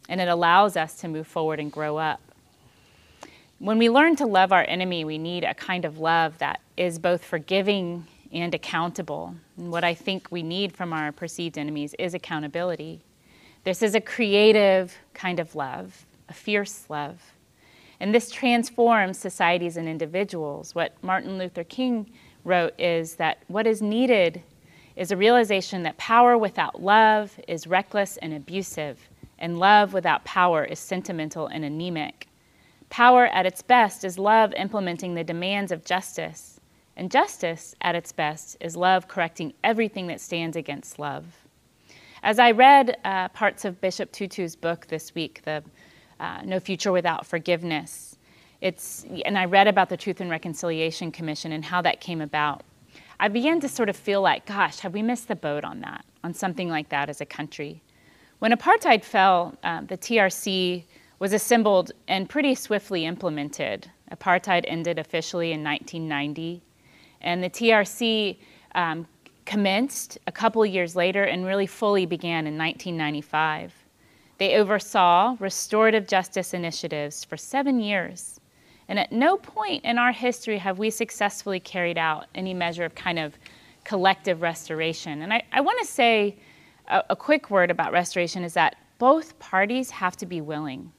[0.08, 2.22] And it allows us to move forward and grow up.
[3.60, 6.98] When we learn to love our enemy, we need a kind of love that is
[6.98, 9.36] both forgiving and accountable.
[9.58, 13.02] And what I think we need from our perceived enemies is accountability.
[13.66, 17.22] This is a creative kind of love, a fierce love.
[18.00, 20.74] And this transforms societies and individuals.
[20.74, 22.10] What Martin Luther King
[22.46, 24.42] wrote is that what is needed
[24.96, 30.64] is a realization that power without love is reckless and abusive, and love without power
[30.64, 32.29] is sentimental and anemic.
[32.90, 36.60] Power at its best is love implementing the demands of justice,
[36.98, 41.26] and justice at its best is love correcting everything that stands against love.
[42.24, 45.64] As I read uh, parts of Bishop Tutu's book this week, the
[46.20, 48.18] uh, No Future Without Forgiveness,
[48.60, 52.64] It's, and I read about the Truth and Reconciliation Commission and how that came about.
[53.20, 56.04] I began to sort of feel like, gosh, have we missed the boat on that,
[56.24, 57.82] on something like that as a country?
[58.40, 60.84] When apartheid fell, um, the TRC
[61.20, 63.90] was assembled and pretty swiftly implemented.
[64.12, 66.64] Apartheid ended officially in 1990,
[67.22, 68.38] and the TRC
[68.76, 69.06] um,
[69.46, 73.74] commenced a couple years later and really fully began in 1995.
[74.38, 78.40] They oversaw restorative justice initiatives for seven years.
[78.88, 82.96] And at no point in our history have we successfully carried out any measure of
[82.96, 83.38] kind of
[83.84, 85.22] collective restoration.
[85.22, 86.38] And I, I want to say
[86.88, 90.92] a, a quick word about restoration is that both parties have to be willing.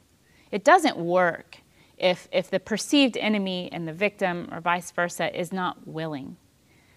[0.51, 1.59] It doesn't work
[1.97, 6.37] if, if the perceived enemy and the victim, or vice versa, is not willing.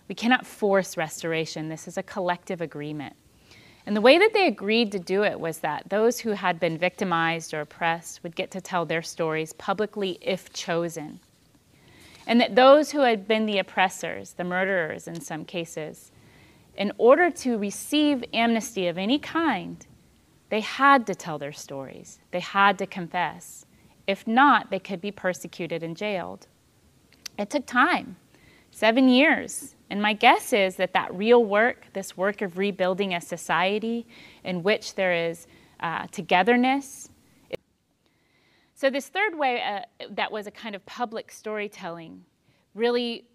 [0.08, 1.70] We cannot force restoration.
[1.70, 3.16] This is a collective agreement.
[3.86, 6.78] And the way that they agreed to do it was that those who had been
[6.78, 11.20] victimized or oppressed would get to tell their stories publicly if chosen.
[12.26, 16.12] And that those who had been the oppressors, the murderers in some cases,
[16.78, 19.86] in order to receive amnesty of any kind,
[20.54, 22.20] they had to tell their stories.
[22.30, 23.66] They had to confess.
[24.06, 26.46] If not, they could be persecuted and jailed.
[27.40, 28.18] It took time
[28.70, 29.74] seven years.
[29.90, 34.06] And my guess is that that real work, this work of rebuilding a society
[34.44, 35.48] in which there is
[35.80, 37.10] uh, togetherness.
[38.76, 42.26] So, this third way uh, that was a kind of public storytelling,
[42.76, 43.26] really,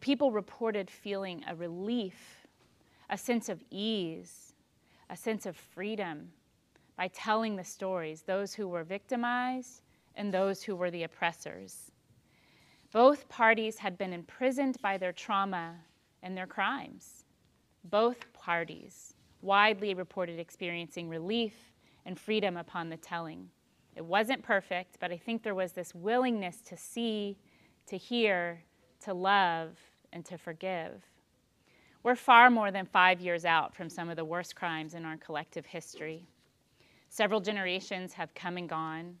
[0.00, 2.46] people reported feeling a relief,
[3.08, 4.52] a sense of ease,
[5.08, 6.28] a sense of freedom
[6.96, 9.82] by telling the stories, those who were victimized
[10.14, 11.90] and those who were the oppressors.
[12.92, 15.76] Both parties had been imprisoned by their trauma
[16.22, 17.24] and their crimes.
[17.84, 21.54] Both parties widely reported experiencing relief
[22.04, 23.48] and freedom upon the telling.
[23.96, 27.38] It wasn't perfect, but I think there was this willingness to see,
[27.86, 28.62] to hear,
[29.00, 29.78] to love,
[30.12, 31.02] and to forgive.
[32.02, 35.16] We're far more than five years out from some of the worst crimes in our
[35.16, 36.26] collective history.
[37.14, 39.18] Several generations have come and gone.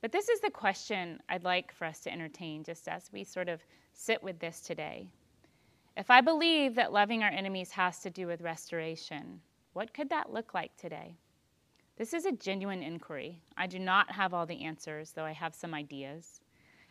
[0.00, 3.50] But this is the question I'd like for us to entertain just as we sort
[3.50, 3.60] of
[3.92, 5.10] sit with this today.
[5.98, 9.42] If I believe that loving our enemies has to do with restoration,
[9.74, 11.18] what could that look like today?
[11.98, 13.42] This is a genuine inquiry.
[13.54, 16.40] I do not have all the answers, though I have some ideas.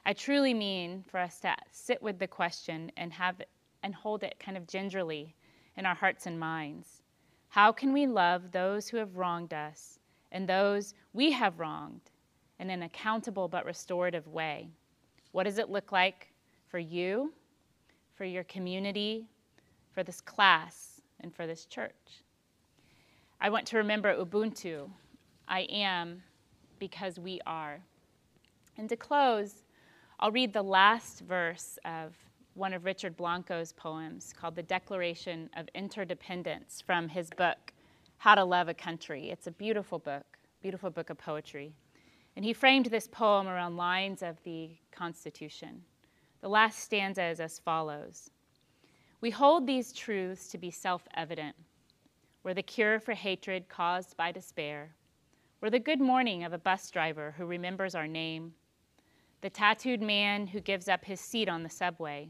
[0.05, 3.41] I truly mean for us to sit with the question and have
[3.81, 5.33] and hold it kind of gingerly
[5.75, 7.01] in our hearts and minds.
[7.49, 9.97] How can we love those who have wronged us
[10.35, 12.11] and those we have wronged
[12.59, 14.67] in an accountable but restorative way.
[15.31, 16.27] What does it look like
[16.67, 17.33] for you,
[18.15, 19.29] for your community,
[19.93, 22.21] for this class, and for this church?
[23.39, 24.89] I want to remember Ubuntu.
[25.47, 26.21] I am
[26.79, 27.79] because we are.
[28.77, 29.63] And to close,
[30.19, 32.13] I'll read the last verse of
[32.55, 37.71] one of Richard Blanco's poems called The Declaration of Interdependence from his book,
[38.17, 39.29] How to Love a Country.
[39.29, 40.35] It's a beautiful book
[40.65, 41.75] beautiful book of poetry.
[42.35, 45.83] And he framed this poem around lines of the Constitution.
[46.41, 48.31] The last stanza is as follows
[49.21, 51.55] We hold these truths to be self evident.
[52.41, 54.95] We're the cure for hatred caused by despair.
[55.61, 58.55] We're the good morning of a bus driver who remembers our name.
[59.41, 62.29] The tattooed man who gives up his seat on the subway.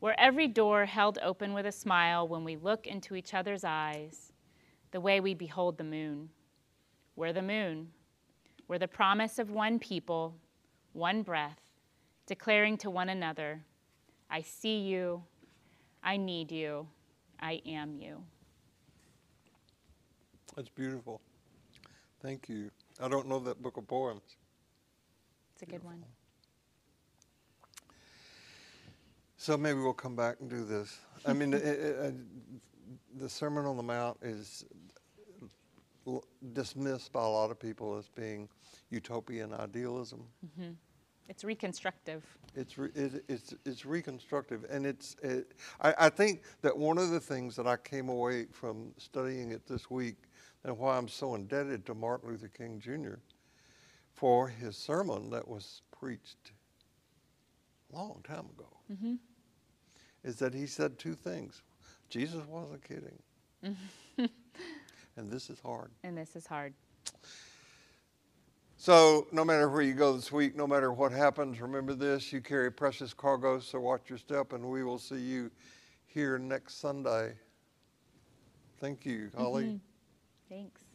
[0.00, 4.27] We're every door held open with a smile when we look into each other's eyes,
[4.90, 6.30] the way we behold the moon.
[7.16, 7.88] We're the moon.
[8.68, 10.34] We're the promise of one people,
[10.92, 11.60] one breath,
[12.26, 13.62] declaring to one another,
[14.30, 15.22] I see you,
[16.02, 16.86] I need you,
[17.40, 18.22] I am you.
[20.54, 21.20] That's beautiful.
[22.20, 22.70] Thank you.
[23.00, 24.20] I don't know that book of poems.
[25.54, 26.04] It's a good one.
[29.38, 30.98] So maybe we'll come back and do this.
[31.24, 32.14] I mean, it, it,
[33.16, 34.64] the Sermon on the Mount is
[36.52, 38.48] dismissed by a lot of people as being
[38.90, 40.24] utopian idealism.
[40.44, 40.72] Mm-hmm.
[41.28, 42.24] It's reconstructive.
[42.54, 44.64] It's, re, it, it's, it's reconstructive.
[44.70, 48.46] And it's, it, I, I think that one of the things that I came away
[48.50, 50.16] from studying it this week
[50.64, 53.16] and why I'm so indebted to Martin Luther King Jr.
[54.14, 56.52] for his sermon that was preached
[57.92, 59.14] a long time ago mm-hmm.
[60.24, 61.62] is that he said two things.
[62.08, 63.18] Jesus wasn't kidding.
[65.18, 65.90] And this is hard.
[66.04, 66.72] And this is hard.
[68.76, 72.40] So, no matter where you go this week, no matter what happens, remember this you
[72.40, 75.50] carry precious cargo, so watch your step, and we will see you
[76.06, 77.32] here next Sunday.
[78.78, 79.64] Thank you, Holly.
[79.64, 79.76] Mm-hmm.
[80.48, 80.87] Thanks.